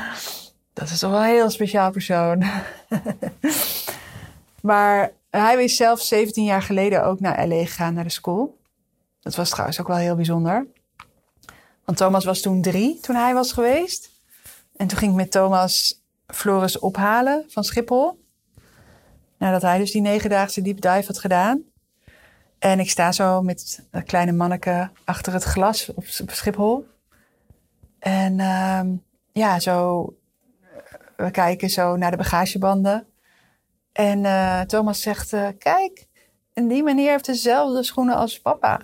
Dat 0.73 0.89
is 0.89 0.99
toch 0.99 1.11
wel 1.11 1.19
een 1.19 1.25
heel 1.25 1.49
speciaal 1.49 1.91
persoon. 1.91 2.43
maar 4.61 5.11
hij 5.29 5.63
is 5.63 5.75
zelf 5.75 6.01
17 6.01 6.43
jaar 6.43 6.61
geleden 6.61 7.03
ook 7.03 7.19
naar 7.19 7.47
LA 7.47 7.65
gegaan, 7.65 7.93
naar 7.93 8.03
de 8.03 8.09
school. 8.09 8.58
Dat 9.19 9.35
was 9.35 9.49
trouwens 9.49 9.79
ook 9.79 9.87
wel 9.87 9.97
heel 9.97 10.15
bijzonder. 10.15 10.67
Want 11.85 11.97
Thomas 11.97 12.25
was 12.25 12.41
toen 12.41 12.61
drie, 12.61 12.99
toen 12.99 13.15
hij 13.15 13.33
was 13.33 13.51
geweest. 13.51 14.09
En 14.75 14.87
toen 14.87 14.97
ging 14.97 15.11
ik 15.11 15.17
met 15.17 15.31
Thomas 15.31 16.03
Floris 16.27 16.79
ophalen 16.79 17.45
van 17.47 17.63
Schiphol. 17.63 18.23
Nadat 19.37 19.61
hij 19.61 19.77
dus 19.77 19.91
die 19.91 20.01
negendaagse 20.01 20.61
deep 20.61 20.81
dive 20.81 21.07
had 21.07 21.19
gedaan. 21.19 21.63
En 22.59 22.79
ik 22.79 22.89
sta 22.89 23.11
zo 23.11 23.41
met 23.41 23.85
een 23.91 24.03
kleine 24.03 24.31
manneke 24.31 24.89
achter 25.05 25.33
het 25.33 25.43
glas 25.43 25.93
op 25.93 26.05
Schiphol. 26.05 26.87
En 27.99 28.39
uh, 28.39 28.81
ja, 29.31 29.59
zo, 29.59 30.05
we 31.15 31.31
kijken 31.31 31.69
zo 31.69 31.95
naar 31.95 32.11
de 32.11 32.17
bagagebanden. 32.17 33.07
En 33.91 34.23
uh, 34.23 34.61
Thomas 34.61 35.01
zegt, 35.01 35.33
uh, 35.33 35.47
kijk, 35.57 36.07
en 36.53 36.67
die 36.67 36.83
meneer 36.83 37.11
heeft 37.11 37.25
dezelfde 37.25 37.83
schoenen 37.83 38.15
als 38.15 38.41
papa. 38.41 38.81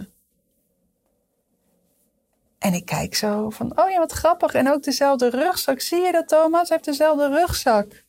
En 2.65 2.73
ik 2.73 2.86
kijk 2.86 3.15
zo 3.15 3.49
van, 3.49 3.80
oh 3.80 3.89
ja, 3.89 3.97
wat 3.97 4.12
grappig. 4.12 4.54
En 4.54 4.71
ook 4.71 4.84
dezelfde 4.84 5.30
rugzak. 5.30 5.80
Zie 5.80 6.01
je 6.01 6.12
dat, 6.12 6.28
Thomas? 6.28 6.69
Hij 6.69 6.78
heeft 6.78 6.86
dezelfde 6.86 7.28
rugzak. 7.28 8.04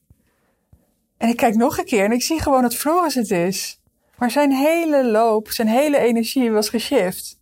En 1.16 1.29
ik 1.29 1.37
kijk 1.37 1.55
nog 1.55 1.79
een 1.79 1.85
keer 1.85 2.05
en 2.05 2.12
ik 2.12 2.23
zie 2.23 2.40
gewoon 2.40 2.62
dat 2.62 2.75
Floris 2.75 3.14
het 3.14 3.31
is. 3.31 3.81
Maar 4.19 4.31
zijn 4.31 4.53
hele 4.53 5.05
loop, 5.11 5.49
zijn 5.49 5.69
hele 5.69 5.99
energie 5.99 6.51
was 6.51 6.69
geshift. 6.69 7.38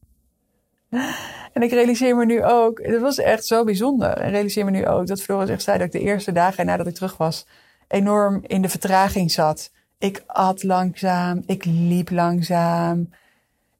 En 1.53 1.63
ik 1.63 1.71
realiseer 1.71 2.17
me 2.17 2.25
nu 2.25 2.45
ook, 2.45 2.81
het 2.83 3.01
was 3.01 3.19
echt 3.19 3.47
zo 3.47 3.65
bijzonder. 3.65 4.11
En 4.11 4.31
realiseer 4.31 4.65
me 4.65 4.71
nu 4.71 4.87
ook 4.87 5.07
dat 5.07 5.23
Floris 5.23 5.49
echt 5.49 5.63
zei 5.63 5.79
dat 5.79 5.87
ik 5.87 5.93
de 5.93 6.01
eerste 6.01 6.33
dagen 6.33 6.67
nadat 6.67 6.87
ik 6.87 6.95
terug 6.95 7.17
was, 7.17 7.47
enorm 7.89 8.41
in 8.47 8.63
de 8.63 8.69
vertraging 8.69 9.31
zat. 9.31 9.71
Ik 9.99 10.23
at 10.27 10.63
langzaam, 10.63 11.43
ik 11.47 11.65
liep 11.65 12.11
langzaam, 12.11 13.11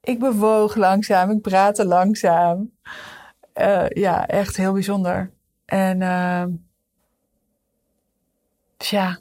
ik 0.03 0.19
bewoog 0.19 0.75
langzaam, 0.75 1.31
ik 1.31 1.41
praatte 1.41 1.87
langzaam. 1.87 2.73
Uh, 3.61 3.89
ja, 3.89 4.27
echt 4.27 4.57
heel 4.57 4.73
bijzonder. 4.73 5.33
En 5.65 6.01
uh, 6.01 6.45
ja, 8.77 9.19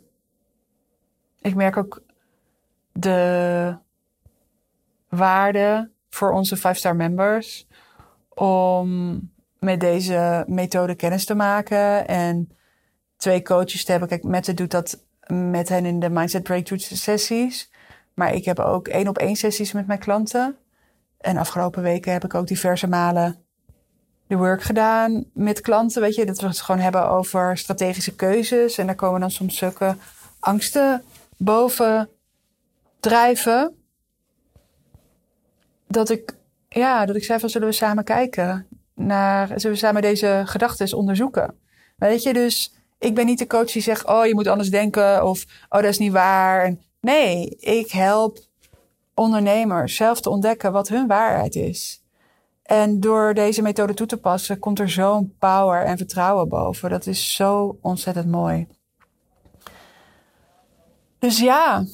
ik 1.42 1.56
merk 1.56 1.78
ook 1.78 2.04
de 2.92 3.78
waarde 5.10 5.92
voor 6.10 6.32
onze 6.32 6.58
5-star 6.58 6.96
members 6.96 7.68
om 8.30 9.20
met 9.60 9.80
deze 9.80 10.44
methode 10.48 10.96
kennis 10.96 11.26
te 11.26 11.36
maken 11.36 12.08
en 12.08 12.58
twee 13.18 13.42
coaches 13.42 13.84
te 13.86 13.92
hebben. 13.92 14.10
Kijk, 14.10 14.24
Mette 14.24 14.54
doet 14.54 14.72
dat 14.72 15.06
met 15.28 15.70
hen 15.70 15.86
in 15.86 16.00
de 16.00 16.10
Mindset 16.10 16.44
Breakthrough 16.44 16.84
sessies. 16.84 17.72
Maar 18.14 18.34
ik 18.34 18.46
heb 18.46 18.60
ook 18.60 18.88
één 18.88 19.08
op 19.08 19.18
één 19.18 19.36
sessies 19.36 19.72
met 19.72 19.88
mijn 19.88 20.00
klanten. 20.00 20.58
En 21.18 21.38
afgelopen 21.38 21.84
weken 21.84 22.12
heb 22.12 22.24
ik 22.24 22.34
ook 22.34 22.48
diverse 22.48 22.88
malen 22.88 23.43
de 24.28 24.36
work 24.36 24.64
gedaan 24.64 25.26
met 25.34 25.62
klanten. 25.62 26.02
Weet 26.02 26.16
je, 26.16 26.26
dat 26.26 26.40
we 26.40 26.48
het 26.48 26.62
gewoon 26.62 26.82
hebben 26.82 27.10
over 27.10 27.58
strategische 27.58 28.16
keuzes. 28.16 28.78
En 28.78 28.86
daar 28.86 28.96
komen 28.96 29.20
dan 29.20 29.32
soms 29.32 29.58
zulke 29.58 29.96
angsten 30.40 31.04
boven 31.38 32.10
drijven. 33.00 33.76
Dat 35.88 36.10
ik, 36.10 36.36
ja, 36.70 37.06
dat 37.06 37.16
ik 37.16 37.24
zei 37.24 37.40
van 37.40 37.50
zullen 37.50 37.68
we 37.68 37.74
samen 37.74 38.04
kijken 38.04 38.68
naar, 38.96 39.48
zullen 39.48 39.72
we 39.72 39.84
samen 39.84 40.02
deze 40.02 40.42
gedachten 40.46 40.98
onderzoeken. 40.98 41.56
Weet 41.98 42.24
je, 42.24 42.34
dus 42.34 42.74
ik 43.00 43.16
ben 43.16 43.26
niet 43.26 43.40
de 43.40 43.48
coach 43.48 43.72
die 43.72 43.82
zegt, 43.82 44.06
oh 44.06 44.26
je 44.26 44.34
moet 44.34 44.48
anders 44.48 44.70
denken 44.70 45.26
of 45.26 45.46
oh 45.70 45.82
dat 45.82 45.90
is 45.90 45.98
niet 45.98 46.12
waar. 46.12 46.76
nee, 47.00 47.50
ik 47.60 47.92
help 47.92 48.40
ondernemers 49.14 49.96
zelf 49.96 50.22
te 50.22 50.30
ontdekken 50.30 50.72
wat 50.72 50.88
hun 50.88 51.08
waarheid 51.08 51.56
is. 51.56 52.03
En 52.64 53.00
door 53.00 53.34
deze 53.34 53.62
methode 53.62 53.94
toe 53.94 54.08
te 54.08 54.18
passen, 54.18 54.60
komt 54.60 54.80
er 54.80 54.90
zo'n 54.90 55.36
power 55.40 55.84
en 55.86 55.98
vertrouwen 55.98 56.50
boven. 56.50 56.90
Dat 56.90 57.06
is 57.06 57.36
zo 57.36 57.78
ontzettend 57.82 58.28
mooi. 58.28 58.68
Dus 61.20 61.40
ja, 61.40 61.86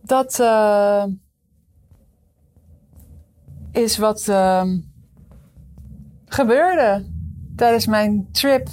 dat 0.00 0.38
uh, 0.38 1.04
is 3.72 3.98
wat 3.98 4.26
uh, 4.28 4.64
gebeurde 6.24 7.06
tijdens 7.56 7.86
mijn 7.86 8.28
trip 8.32 8.68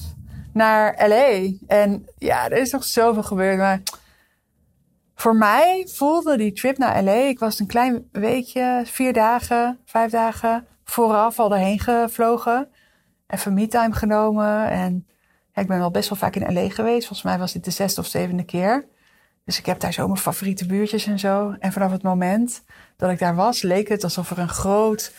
naar 0.53 1.07
LA. 1.07 1.51
En 1.67 2.05
ja, 2.17 2.45
er 2.49 2.57
is 2.57 2.71
nog 2.71 2.83
zoveel 2.83 3.23
gebeurd. 3.23 3.57
Maar 3.57 3.81
voor 5.15 5.35
mij 5.35 5.87
voelde 5.91 6.37
die 6.37 6.51
trip 6.51 6.77
naar 6.77 7.03
LA. 7.03 7.11
Ik 7.11 7.39
was 7.39 7.59
een 7.59 7.67
klein 7.67 8.09
weekje, 8.11 8.81
vier 8.85 9.13
dagen, 9.13 9.79
vijf 9.85 10.11
dagen 10.11 10.67
vooraf 10.85 11.39
al 11.39 11.53
erheen 11.53 11.79
gevlogen. 11.79 12.69
Even 13.27 13.53
me-time 13.53 13.93
genomen. 13.93 14.69
En 14.69 15.07
ik 15.53 15.67
ben 15.67 15.79
wel 15.79 15.91
best 15.91 16.09
wel 16.09 16.17
vaak 16.17 16.35
in 16.35 16.53
LA 16.53 16.69
geweest. 16.69 17.07
Volgens 17.07 17.21
mij 17.21 17.37
was 17.37 17.53
dit 17.53 17.65
de 17.65 17.71
zesde 17.71 18.01
of 18.01 18.07
zevende 18.07 18.45
keer. 18.45 18.87
Dus 19.45 19.59
ik 19.59 19.65
heb 19.65 19.79
daar 19.79 19.93
zo 19.93 20.07
mijn 20.07 20.19
favoriete 20.19 20.65
buurtjes 20.65 21.05
en 21.05 21.19
zo. 21.19 21.55
En 21.59 21.71
vanaf 21.71 21.91
het 21.91 22.03
moment 22.03 22.63
dat 22.97 23.11
ik 23.11 23.19
daar 23.19 23.35
was, 23.35 23.61
leek 23.61 23.87
het 23.87 24.03
alsof 24.03 24.31
er 24.31 24.39
een 24.39 24.49
groot 24.49 25.13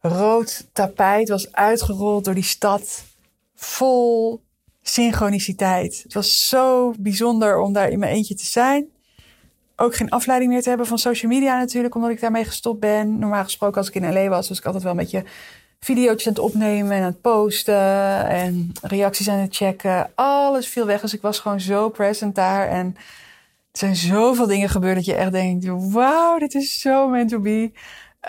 rood 0.00 0.68
tapijt 0.72 1.28
was 1.28 1.52
uitgerold 1.52 2.24
door 2.24 2.34
die 2.34 2.42
stad. 2.42 3.04
Vol 3.54 4.42
synchroniciteit. 4.82 6.00
Het 6.02 6.14
was 6.14 6.48
zo 6.48 6.94
bijzonder 6.98 7.58
om 7.58 7.72
daar 7.72 7.88
in 7.88 7.98
mijn 7.98 8.12
eentje 8.12 8.34
te 8.34 8.46
zijn. 8.46 8.88
Ook 9.76 9.94
geen 9.94 10.10
afleiding 10.10 10.52
meer 10.52 10.62
te 10.62 10.68
hebben 10.68 10.86
van 10.86 10.98
social 10.98 11.32
media 11.32 11.58
natuurlijk, 11.58 11.94
omdat 11.94 12.10
ik 12.10 12.20
daarmee 12.20 12.44
gestopt 12.44 12.80
ben. 12.80 13.18
Normaal 13.18 13.44
gesproken 13.44 13.76
als 13.76 13.88
ik 13.88 13.94
in 13.94 14.12
LA 14.12 14.28
was, 14.28 14.48
was 14.48 14.58
ik 14.58 14.64
altijd 14.64 14.82
wel 14.82 14.92
een 14.92 14.98
beetje 14.98 15.24
video's 15.84 16.26
aan 16.26 16.32
het 16.32 16.42
opnemen 16.42 16.92
en 16.92 16.98
aan 16.98 17.04
het 17.04 17.20
posten 17.20 18.26
en 18.28 18.72
reacties 18.82 19.28
aan 19.28 19.38
het 19.38 19.56
checken. 19.56 20.10
Alles 20.14 20.68
viel 20.68 20.86
weg, 20.86 21.00
dus 21.00 21.14
ik 21.14 21.22
was 21.22 21.38
gewoon 21.38 21.60
zo 21.60 21.88
present 21.88 22.34
daar. 22.34 22.68
En 22.68 22.94
er 23.72 23.78
zijn 23.78 23.96
zoveel 23.96 24.46
dingen 24.46 24.68
gebeurd 24.68 24.94
dat 24.94 25.04
je 25.04 25.14
echt 25.14 25.32
denkt, 25.32 25.66
wauw, 25.92 26.38
dit 26.38 26.54
is 26.54 26.80
zo 26.80 27.08
meant 27.08 27.28
to 27.28 27.40
be. 27.40 27.70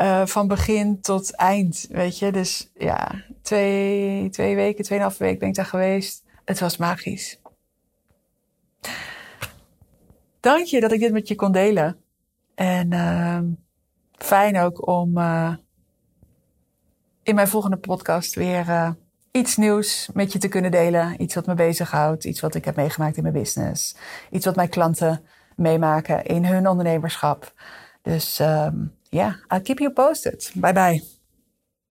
Uh, 0.01 0.25
van 0.25 0.47
begin 0.47 1.01
tot 1.01 1.35
eind, 1.35 1.87
weet 1.89 2.19
je. 2.19 2.31
Dus 2.31 2.69
ja, 2.77 3.23
twee, 3.41 4.29
twee 4.29 4.55
weken, 4.55 4.83
tweeënhalve 4.83 5.23
week 5.23 5.39
ben 5.39 5.49
ik 5.49 5.55
daar 5.55 5.65
geweest. 5.65 6.23
Het 6.45 6.59
was 6.59 6.77
magisch. 6.77 7.39
Dank 10.45 10.65
je 10.65 10.79
dat 10.79 10.91
ik 10.91 10.99
dit 10.99 11.11
met 11.11 11.27
je 11.27 11.35
kon 11.35 11.51
delen. 11.51 11.97
En 12.55 12.93
uh, 12.93 13.39
fijn 14.11 14.59
ook 14.59 14.87
om 14.87 15.17
uh, 15.17 15.53
in 17.23 17.35
mijn 17.35 17.47
volgende 17.47 17.77
podcast 17.77 18.35
weer 18.35 18.67
uh, 18.67 18.89
iets 19.31 19.57
nieuws 19.57 20.09
met 20.13 20.31
je 20.31 20.39
te 20.39 20.47
kunnen 20.47 20.71
delen. 20.71 21.21
Iets 21.21 21.35
wat 21.35 21.45
me 21.45 21.53
bezighoudt. 21.53 22.23
Iets 22.23 22.39
wat 22.39 22.55
ik 22.55 22.65
heb 22.65 22.75
meegemaakt 22.75 23.17
in 23.17 23.23
mijn 23.23 23.35
business. 23.35 23.95
Iets 24.31 24.45
wat 24.45 24.55
mijn 24.55 24.69
klanten 24.69 25.21
meemaken 25.55 26.25
in 26.25 26.45
hun 26.45 26.67
ondernemerschap. 26.67 27.53
Dus 28.01 28.39
um, 28.39 28.95
ja, 29.09 29.39
I'll 29.47 29.61
keep 29.61 29.79
you 29.79 29.93
posted. 29.93 30.51
Bye 30.55 30.73
bye. 30.73 31.14